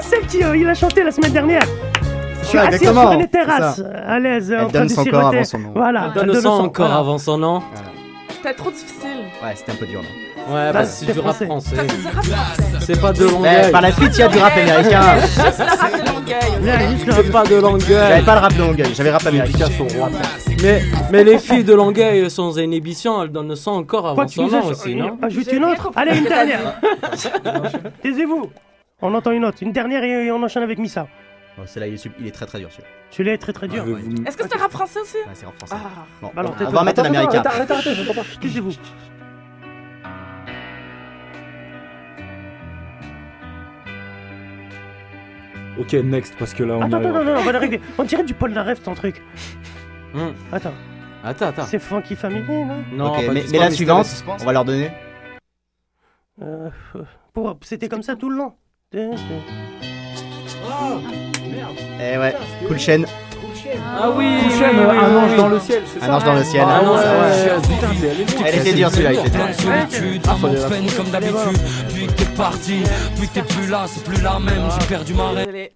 [0.01, 1.61] Celle qui euh, il a chanté la semaine dernière.
[2.41, 4.87] Je suis Ouais, assis exactement, sur une c'est terrasse, à l'aise, Elle en train donne
[4.87, 5.35] de son corps siroter.
[5.37, 5.71] avant son nom.
[5.75, 6.99] Voilà, Donne elle le sang son- encore voilà.
[7.01, 7.61] avant son nom.
[8.29, 9.17] C'était trop difficile.
[9.43, 10.36] Ouais, c'était un peu dur là.
[10.49, 11.45] Ouais, Bah, c'est c'est du rap français.
[11.45, 11.75] français.
[11.75, 12.25] Ça, c'est rap.
[12.79, 13.71] C'est pas de Eh, longueuil.
[13.71, 15.01] par la suite, il y a du rap américain.
[15.27, 16.97] Rap de Longueuil.
[17.09, 18.23] C'est pas de J'avais longueuil.
[18.23, 19.67] pas le rap de Longueuil, j'avais rap américain.
[20.63, 20.81] Mais,
[21.11, 24.65] mais les filles de longueuil sans inhibition, elles donnent le sang encore avant son nom
[24.65, 25.91] aussi, non Ajoute une autre.
[25.95, 26.79] Allez, une dernière.
[28.01, 28.49] Taisez-vous.
[29.01, 29.57] On entend une autre.
[29.61, 31.07] Une dernière et on enchaîne avec Missa.
[31.57, 32.87] Bon, Celle-là, il est il est très très dur celui-là.
[33.11, 33.83] Celui-là est très très dur.
[34.25, 35.17] Est-ce que c'était rap français aussi?
[35.17, 35.75] Ouais, c'est en français.
[35.75, 35.89] Ah.
[36.21, 37.39] Bon, Bah alors, on va mettre un Attends, américain.
[37.39, 38.21] attends, Arrête, arrête, j'entends
[45.79, 47.79] Ok, next, parce que là, on Attends, attends, non, non, on va l'arriver.
[47.97, 49.21] On dirait du Paul Naref ton truc.
[50.15, 50.33] Hum.
[50.51, 50.73] Attends.
[51.23, 51.65] Attends, attends.
[51.65, 52.83] C'est Funky Family, non?
[52.93, 54.41] Non, Ok, pas mais, la suivante, suspense.
[54.41, 54.91] on va leur donner.
[56.41, 56.69] Euh,
[57.33, 58.53] pour- C'était comme ça tout le long.
[61.99, 62.35] Eh ouais,
[62.67, 63.03] Cool Chain,
[63.99, 66.43] Ah oui, euh, oui, un ange dans le ciel, c'est Un ça ange dans le
[66.43, 66.65] ciel.
[66.67, 67.01] Ah non, Ouais.
[67.33, 69.47] c'est- Putain, c'est- elle était dure celui-là, il était dur.
[69.59, 70.35] solitude, Ah,
[70.69, 71.35] peine comme d'habitude.
[72.07, 72.83] Que t'es parti,
[73.21, 74.63] que t'es plus là, c'est plus la même.
[74.79, 75.37] J'ai perdu ma rêve.
[75.45, 75.71] Désolé.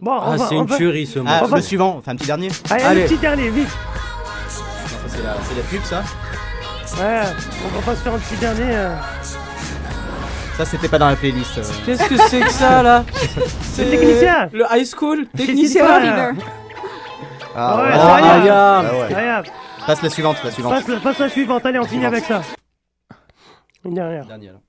[0.00, 1.46] Bon, on Ah, va, c'est une tuerie ce Ah, mot.
[1.48, 2.48] va- le suivant, enfin un petit dernier.
[2.70, 3.02] Allez, Allez.
[3.02, 3.68] un petit dernier, vite.
[5.08, 6.02] C'est la, c'est la pub ça.
[7.02, 7.20] Ouais,
[7.64, 8.62] on va pas se faire un petit dernier.
[8.74, 8.94] euh.
[10.56, 11.58] Ça, c'était pas dans la playlist.
[11.58, 11.62] euh.
[11.84, 13.04] Qu'est-ce que c'est que ça là
[13.74, 14.48] C'est technicien.
[14.52, 15.84] Le high school Technicien
[17.58, 17.92] Ah, ouais, ouais.
[17.92, 18.86] c'est Ah, Ayam.
[19.16, 19.16] Ayam.
[19.16, 19.50] Ah ouais.
[19.86, 20.72] Passe la suivante, la suivante.
[20.84, 22.42] Passe, passe la suivante, allez, on finit avec ça.
[23.84, 24.26] Une dernière.
[24.26, 24.60] Dernier, alors.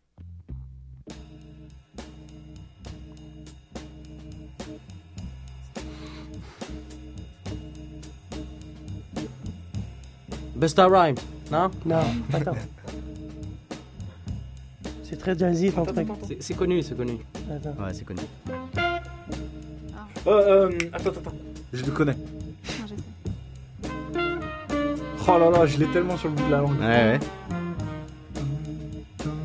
[10.56, 11.18] Busta Rhymes,
[11.52, 11.70] non?
[11.86, 12.02] Non,
[12.34, 12.56] attends.
[15.04, 16.08] C'est très jazzy ton truc.
[16.28, 17.20] C'est- C'est connu, c'est connu.
[17.52, 17.76] Attends.
[17.84, 18.22] Ouais, c'est connu.
[20.26, 21.32] Euh, euh, attends, attends, attends.
[21.72, 22.16] Je le connais.
[25.30, 26.80] Oh là là, je l'ai tellement sur le bout de la langue.
[26.80, 27.20] Ouais, ouais.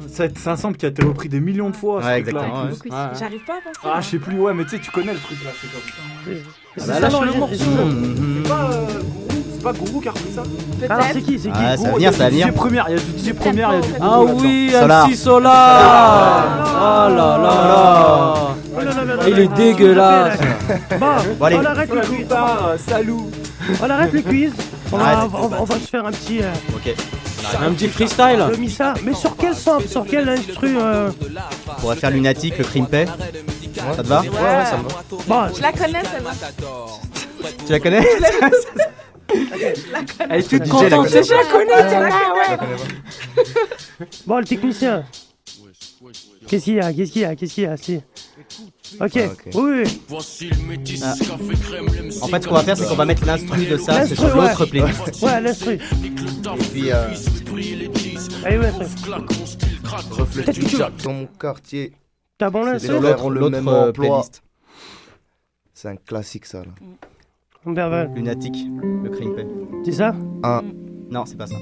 [0.08, 2.02] C'est c'est un sample qui a été repris des millions de fois.
[2.02, 2.68] ce Ouais, exactement.
[3.18, 3.78] J'arrive pas à penser.
[3.94, 5.80] Ah, je sais plus, ouais, mais tu sais, tu connais le truc là, c'est comme.
[6.76, 7.54] C'est Ah bah, ça, le morceau.
[7.56, 10.42] C'est pas euh, Gourou, c'est pas Gourou qui a repris ça
[10.90, 12.36] Alors c'est qui C'est qui Ah, ça va venir, il y a ça va du
[12.36, 12.46] venir.
[12.88, 14.70] Il y a du DJ Première, il y a du Ah oui.
[15.10, 18.94] MC Solar Oh là là Oh là
[19.28, 20.38] Il est dégueulasse
[21.00, 21.06] Bon,
[21.40, 22.26] on arrête le quiz.
[22.86, 23.12] Salut
[23.82, 24.52] On arrête le quiz.
[24.92, 26.94] On va, on on va se faire un petit euh, Ok.
[27.60, 28.44] Un petit freestyle.
[29.04, 31.10] Mais sur quel sample Sur quel instru euh,
[31.68, 33.06] On pourrait faire Lunatic, le Crimpé.
[33.96, 35.04] Ça te va Ouais, ouais, ça me va.
[35.26, 36.30] Bon, Je la connais, celle-là.
[37.66, 38.06] Tu la connais
[40.30, 42.58] Elle est toute contente, je la connais celle-là, ouais
[44.26, 45.04] bon, le technicien.
[46.46, 46.92] Qu'est-ce qu'il y a?
[46.92, 47.34] Qu'est-ce qu'il y a?
[47.34, 47.76] Qu'est-ce qu'il y a?
[47.76, 48.00] Si.
[49.00, 49.16] Ok.
[49.16, 49.28] Ah.
[49.54, 50.00] Oui, oui.
[51.02, 51.14] Ah.
[52.22, 54.16] En fait, ce qu'on va faire, c'est qu'on va mettre l'instru de ça, c'est L'instru,
[54.28, 54.48] sur ouais.
[54.48, 55.22] l'autre playlist.
[55.22, 55.74] Ouais, l'instru.
[55.74, 55.78] Et
[56.72, 57.08] puis, euh,
[58.44, 59.12] Allez, ouais, l'instru.
[60.10, 60.62] refléter
[61.04, 61.92] dans mon quartier.
[62.38, 63.92] T'as bon C'est l'instru L'autre ont le l'autre, même euh, emploi.
[64.08, 64.42] playlist.
[65.74, 68.04] C'est un classique, ça, là.
[68.14, 68.54] Lunatic,
[69.02, 69.46] le Crimpé.
[69.84, 70.14] C'est ça?
[70.42, 70.62] Un.
[71.10, 71.56] Non, c'est pas ça.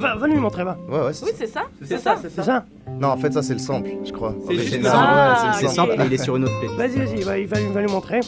[0.00, 0.78] Va, va lui montrer, va.
[0.88, 1.64] Ouais, ouais, c'est Oui, c'est ça.
[1.82, 2.64] C'est ça, c'est ça.
[3.00, 4.34] Non, en fait, ça, c'est le sample, je crois.
[4.48, 4.92] C'est juste Original.
[4.92, 4.98] ça.
[4.98, 5.74] Ouais, c'est Ah, le ok.
[5.74, 5.92] sample.
[6.02, 6.78] Et il est sur une autre playlist.
[6.78, 8.20] Vas-y, vas-y, va, il va, il va lui montrer.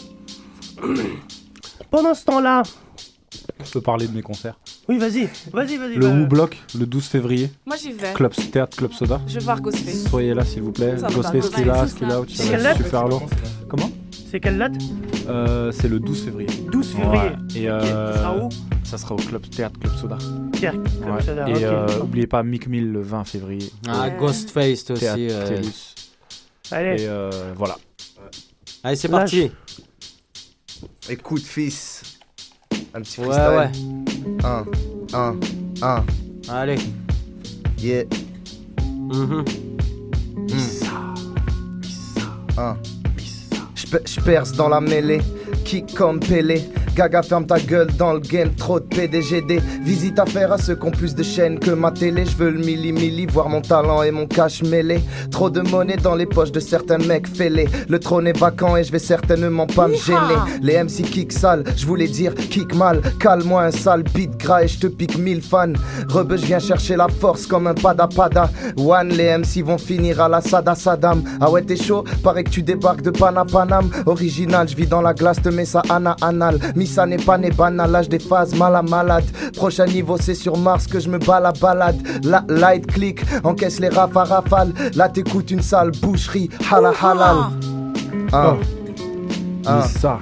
[1.90, 2.62] Pendant ce temps-là,
[3.64, 4.58] Je peux parler de mes concerts.
[4.88, 5.94] oui, vas-y, vas-y, vas-y.
[5.96, 6.24] Le va.
[6.26, 7.50] Block, le 12 février.
[7.66, 8.12] Moi, j'y vais.
[8.12, 9.20] Club Théâtre, Club Soda.
[9.26, 10.04] Je vais voir Ghostface.
[10.08, 10.98] Soyez là, s'il vous plaît.
[10.98, 11.94] Ça va, Ghostface qui est là, Ghostface.
[11.94, 13.26] qui est là, qui C'est est quelle date super lourd.
[13.68, 13.90] Comment?
[14.30, 14.72] C'est quelle date?
[15.28, 16.48] Euh, C'est le 12 février.
[16.70, 17.22] 12 février.
[17.22, 17.36] Ouais.
[17.60, 18.48] Et euh, Ça sera où?
[18.92, 20.18] Ça sera au Club Théâtre, Club Soda.
[20.52, 21.22] Théâtre, Club Ouais.
[21.22, 21.62] Soda, Et ok.
[21.62, 23.72] euh, oubliez pas Mick Mill le 20 février.
[23.88, 25.48] Ah, Ghostface aussi, Théâtre euh.
[25.48, 25.94] Télus.
[26.70, 27.02] Allez.
[27.02, 27.78] Et euh, voilà.
[28.84, 29.50] Allez, c'est parti.
[31.08, 32.02] Écoute, fils.
[32.92, 33.56] Un petit Ouais, freestyle.
[33.56, 34.44] ouais.
[34.44, 34.64] Un,
[35.14, 35.36] un,
[35.80, 36.04] un.
[36.50, 36.76] Allez.
[37.78, 38.04] Yeah.
[38.84, 39.42] Mhm.
[42.58, 42.76] Un.
[44.04, 45.22] Je perce dans la mêlée,
[45.72, 46.60] kick comme Pelé.
[46.94, 49.62] Gaga, ferme ta gueule dans le game, trop de PDGD.
[49.82, 52.26] Visite à faire à ceux qui ont plus de chaînes que ma télé.
[52.26, 55.00] Je veux le milli-milli, voir mon talent et mon cash mêlé.
[55.30, 57.68] Trop de monnaie dans les poches de certains mecs fêlés.
[57.88, 60.36] Le trône est vacant et je vais certainement pas me gêner.
[60.60, 63.00] Les MC kick sale, je voulais dire kick mal.
[63.18, 65.72] Cale-moi un sale beat gras et je te pique mille fans.
[66.10, 68.50] Rebeu, je viens chercher la force comme un pada pada.
[68.76, 71.22] One, les MC vont finir à la Sada Saddam.
[71.40, 73.88] Ah ouais, t'es chaud, paraît que tu débarques de Panapanam.
[74.04, 76.58] Original, je vis dans la glace, te mets ça ana anal.
[76.76, 79.24] Mi ça n'est pas né banal, l'âge des phases, mal à malade.
[79.54, 81.96] Prochain niveau, c'est sur Mars que je me bats la balade.
[82.24, 84.72] La light click, encaisse les rafales à rafale.
[84.94, 87.36] Là, t'écoutes une sale boucherie, hala halal.
[88.32, 88.56] Un.
[89.66, 89.82] Un.
[89.82, 90.18] ça.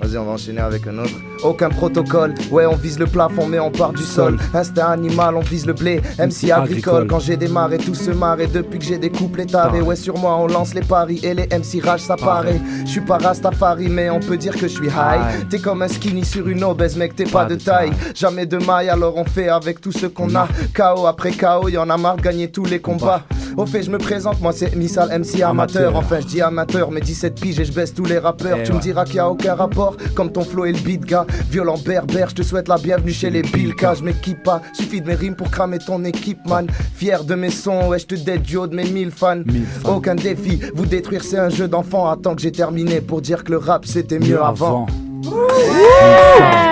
[0.00, 1.14] Vas-y, on va enchaîner avec un autre.
[1.42, 4.38] Aucun protocole, ouais, on vise le plafond, mais on part du sol.
[4.54, 6.00] Instinct animal, on vise le blé.
[6.18, 8.40] MC agricole, quand j'ai démarré, tout se marre.
[8.40, 11.20] Et depuis que j'ai des couples tarés, ouais, sur moi, on lance les paris.
[11.22, 12.60] Et les MC rage, ça paraît.
[12.84, 15.48] Je suis pas Rastafari, mais on peut dire que je suis high.
[15.50, 17.90] T'es comme un skinny sur une obèse, mec, t'es pas de taille.
[18.14, 20.48] Jamais de maille, alors on fait avec tout ce qu'on a.
[20.74, 23.22] KO après KO, y en a marre de gagner tous les combats.
[23.56, 25.96] Au fait, je me présente, moi c'est Missal MC amateur.
[25.96, 28.58] Enfin, je dis amateur, mais 17 piges et je baisse tous les rappeurs.
[28.60, 31.04] Eh tu me diras qu'il y a aucun rapport, comme ton flow et le beat,
[31.04, 31.26] gars.
[31.50, 33.94] Violent berbère, je te souhaite la bienvenue chez les Bilka.
[33.94, 36.66] Je m'équipe pas, suffit de mes rimes pour cramer ton équipe, man.
[36.94, 39.42] Fier de mes sons, ouais, je te dead du haut de mes 1000 fans.
[39.84, 42.10] Aucun défi, vous détruire c'est un jeu d'enfant.
[42.10, 44.86] Attends que j'ai terminé pour dire que le rap c'était mieux avant.
[45.24, 45.32] Yeah,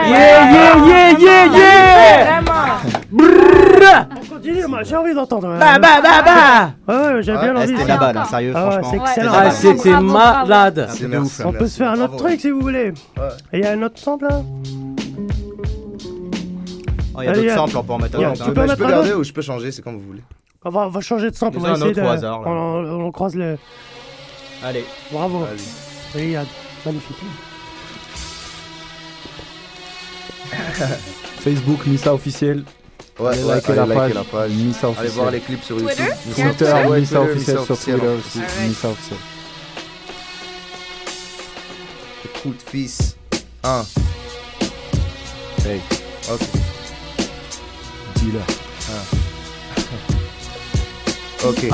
[0.08, 2.40] yeah, yeah, yeah, yeah
[3.10, 3.45] Vraiment
[4.10, 5.48] On continue, moi, j'ai envie d'entendre.
[5.48, 7.68] euh, Bah, bah, bah, bah Ouais, ouais, j'ai bien ouais, envie.
[7.76, 8.90] c'était la balle, hein, sérieux, Ah franchement.
[8.90, 9.32] c'est excellent.
[9.34, 10.88] Ah, c'était malade.
[10.92, 12.92] C'est de ouf, On peut se faire un autre truc si vous voulez.
[13.52, 14.42] Et il y a un autre sample là
[17.18, 18.52] Oh, Il y a Allez, d'autres samples, on peut en mettre un tu autre.
[18.52, 20.06] peux en je mettre peux un garder autre ou je peux changer, c'est comme vous
[20.06, 20.22] voulez.
[20.64, 22.06] on va, on va changer de sample, on va un essayer autre de...
[22.06, 22.48] au hasard, là.
[22.48, 23.56] on, on- on croise le...
[24.64, 24.84] Allez.
[25.10, 25.46] Bravo.
[26.14, 26.46] Yad.
[26.84, 27.16] Magnifique.
[31.40, 32.64] Facebook, Missa officiel.
[33.18, 34.14] Ouais, allez ouais, liker allez la, liker page.
[34.14, 34.50] la page.
[34.50, 35.12] Missa Allez officiel.
[35.14, 35.96] voir les clips sur YouTube.
[35.96, 38.38] Twitter Missa Twitter, officiel, ouais, Missa Twitter, officiel sur Twitter aussi.
[38.68, 39.18] Missa officiel.
[42.24, 43.16] Écoute, fils.
[43.64, 43.84] Un.
[45.64, 45.80] Hey,
[46.30, 46.40] Ok.
[48.16, 48.42] dealer.
[51.44, 51.68] Ok.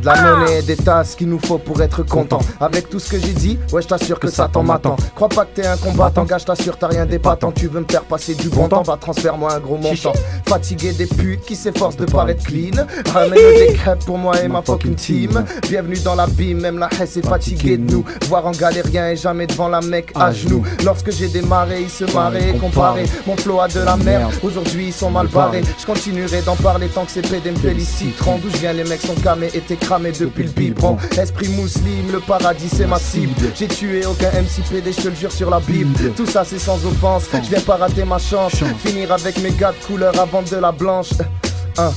[0.00, 2.38] De la monnaie et des tasses qu'il nous faut pour être content.
[2.60, 4.96] Avec tout ce que j'ai dit, ouais, je t'assure que, ça t'en m'attend.
[5.14, 7.52] Crois pas que t'es un combattant, gars, je t'assure, t'as rien d'épatant.
[7.52, 10.12] Tu veux me faire passer du bon temps, bah transfère-moi un gros montant.
[10.46, 12.86] Fatigué des putes qui s'efforcent de paraître clean.
[13.12, 15.44] Ramène des crêpes pour moi et ma fucking team.
[15.68, 18.04] Bienvenue dans la bime, même la haine est fatiguée de nous.
[18.28, 20.62] Voir en galérien et jamais devant la mec à genoux.
[20.84, 23.06] Lorsque j'ai démarré, ils se marraient et comparaient.
[23.26, 25.62] Mon flow a de la merde, aujourd'hui ils sont mal barrés.
[25.78, 28.38] Je continuerai d'en parler tant que ces PD me féliciteront.
[28.38, 30.96] D'où je viens, les mecs sont camés et t'es cramé depuis le biberon.
[31.20, 33.32] Esprit musulman, le paradis c'est ma cible.
[33.54, 36.12] J'ai tué aucun MC PD, je te le jure sur la Bible.
[36.16, 38.52] Tout ça c'est sans offense, je viens pas rater ma chance.
[38.84, 41.10] Finir avec mes gars de couleur avant de la blanche.
[41.78, 41.92] Un,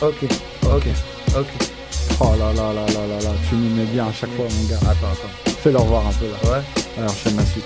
[0.00, 0.24] ok,
[0.64, 0.86] ok,
[1.36, 1.46] ok.
[2.20, 4.68] Oh là là là là là là, tu me mets bien à chaque fois, mon
[4.68, 4.76] gars.
[4.82, 5.52] Attends, attends.
[5.62, 6.52] Fais-le revoir un peu là.
[6.52, 6.62] Ouais.
[6.98, 7.64] Alors, enchaîne la suite.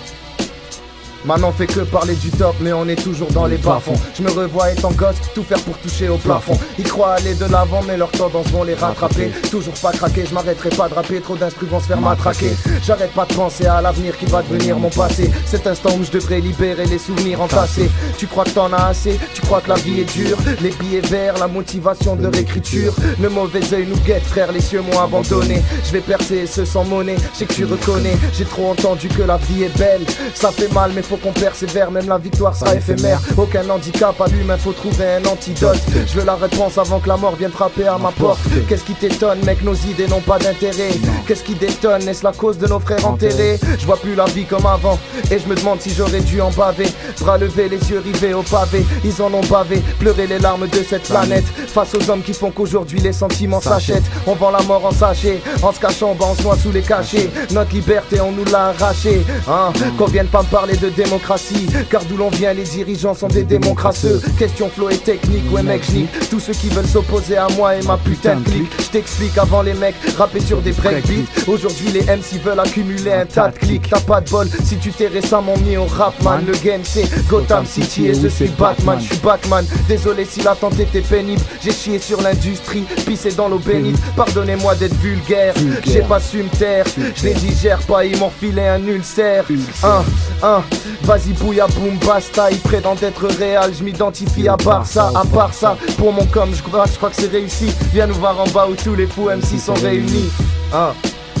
[1.25, 4.31] Maintenant fait que parler du top mais on est toujours dans les bas-fonds Je me
[4.31, 6.57] revois étant gosse, tout faire pour toucher au plafond.
[6.77, 9.31] Ils croient aller de l'avant mais leurs tendances vont les rattraper.
[9.51, 11.19] Toujours pas craquer, je m'arrêterai pas de rapper.
[11.21, 12.51] Trop d'instruments vont se faire matraquer.
[12.83, 15.29] J'arrête pas de penser à l'avenir qui va devenir mon passé.
[15.45, 17.89] Cet instant où je devrais libérer les souvenirs entassés.
[18.17, 20.37] Tu crois que t'en as assez, tu crois que la vie est dure?
[20.61, 22.93] Les billets verts, la motivation de réécriture.
[23.21, 25.61] Le mauvais œil nous guette frère, les cieux m'ont abandonné.
[25.85, 28.17] Je vais percer ce sans monnaie, je sais que tu reconnais.
[28.33, 30.05] J'ai trop entendu que la vie est belle.
[30.33, 33.19] Ça fait mal mais faut qu'on persévère, même la victoire sera éphémère.
[33.35, 35.79] Aucun handicap à l'humain, faut trouver un antidote.
[36.05, 38.39] Je veux la réponse avant que la mort vienne frapper à ma porte.
[38.67, 40.91] Qu'est-ce qui t'étonne, mec, nos idées n'ont pas d'intérêt.
[41.25, 43.59] Qu'est-ce qui détonne, est-ce la cause de nos frères enterrés?
[43.79, 44.99] Je vois plus la vie comme avant,
[45.31, 46.87] et je me demande si j'aurais dû en baver.
[47.19, 50.83] Bras levés, les yeux rivés au pavé, ils en ont bavé, pleurer les larmes de
[50.87, 51.45] cette planète.
[51.73, 54.09] Face aux hommes qui font qu'aujourd'hui les sentiments s'achètent.
[54.27, 56.83] On vend la mort en sachet, en se cachant, bah on se noie sous les
[56.83, 57.29] cachets.
[57.49, 59.23] Notre liberté, on nous l'a arrachée.
[59.47, 63.29] Hein Qu'on vienne pas me parler de démocratie, car d'où l'on vient, les dirigeants sont
[63.29, 64.21] des démons crasseux.
[64.37, 67.75] Question flow et technique, ouais mec, je nique tous ceux qui veulent s'opposer à moi
[67.75, 68.71] et ma putain de clique.
[68.79, 71.25] Je t'explique avant les mecs, rapper sur des breakbeats.
[71.47, 73.89] Aujourd'hui, les MC veulent accumuler un tas de clics.
[73.89, 76.43] T'as pas de bol si tu t'es récemment mis au rap, man.
[76.45, 79.65] Le game c'est Gotham City et je suis Batman, je suis Batman.
[79.87, 83.97] Désolé si l'attente était pénible, j'ai chié sur l'industrie, pissé dans l'eau bénite.
[84.17, 85.53] Pardonnez-moi d'être vulgaire,
[85.85, 86.85] j'ai pas su me taire.
[87.15, 89.45] Je les digère pas, ils m'ont filé un ulcère.
[89.83, 90.03] Un,
[90.43, 90.61] un,
[91.03, 95.77] vas-y bouilla boum basta, il prétend être réel, je m'identifie à Barça, à part ça.
[95.97, 97.73] Pour mon com, je crois, je crois que c'est réussi.
[97.93, 100.29] Viens nous voir en bas où tous les fous MC sont réunis.
[100.73, 100.91] Un.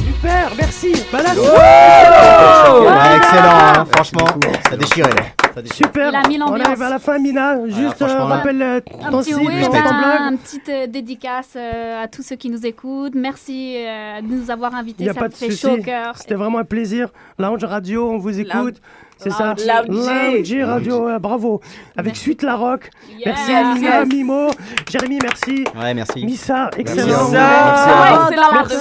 [0.05, 0.91] Super, merci.
[1.11, 4.25] Bah là, Ouais, excellent, hein, franchement,
[4.69, 5.23] ça déchirait là.
[5.53, 5.87] Ça déchirait.
[5.87, 6.09] Super.
[6.11, 7.65] Il a mis On arrive à la fin, Mina.
[7.67, 8.35] Juste euh, franchement, là.
[8.35, 9.93] rappelle euh, Un ton petit, site, oui, ton ben, blog.
[10.19, 13.15] un petite euh, dédicace euh, à tous ceux qui nous écoutent.
[13.15, 15.03] Merci euh, de nous avoir invités.
[15.03, 15.61] Il n'y a ça pas me de fait souci.
[15.61, 16.15] chaud au cœur.
[16.17, 17.09] C'était vraiment un plaisir.
[17.39, 18.75] Lounge Radio, on vous écoute.
[19.21, 19.53] C'est ça.
[19.53, 20.63] Lounge.
[20.63, 21.59] Radio, ouais, bravo.
[21.97, 22.89] Avec Suite La Rock.
[23.25, 24.05] Merci à.
[24.05, 24.47] Mimo.
[24.89, 25.65] Jérémy, merci.
[25.77, 26.25] Ouais, merci.
[26.25, 26.79] Missa, Merci.
[26.79, 27.25] excellent.
[27.25, 28.29] Missa.
[28.29, 28.75] Excellent, Merci.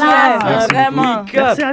[0.44, 0.74] Merci.
[0.74, 1.24] Vraiment.
[1.34, 1.66] Merci à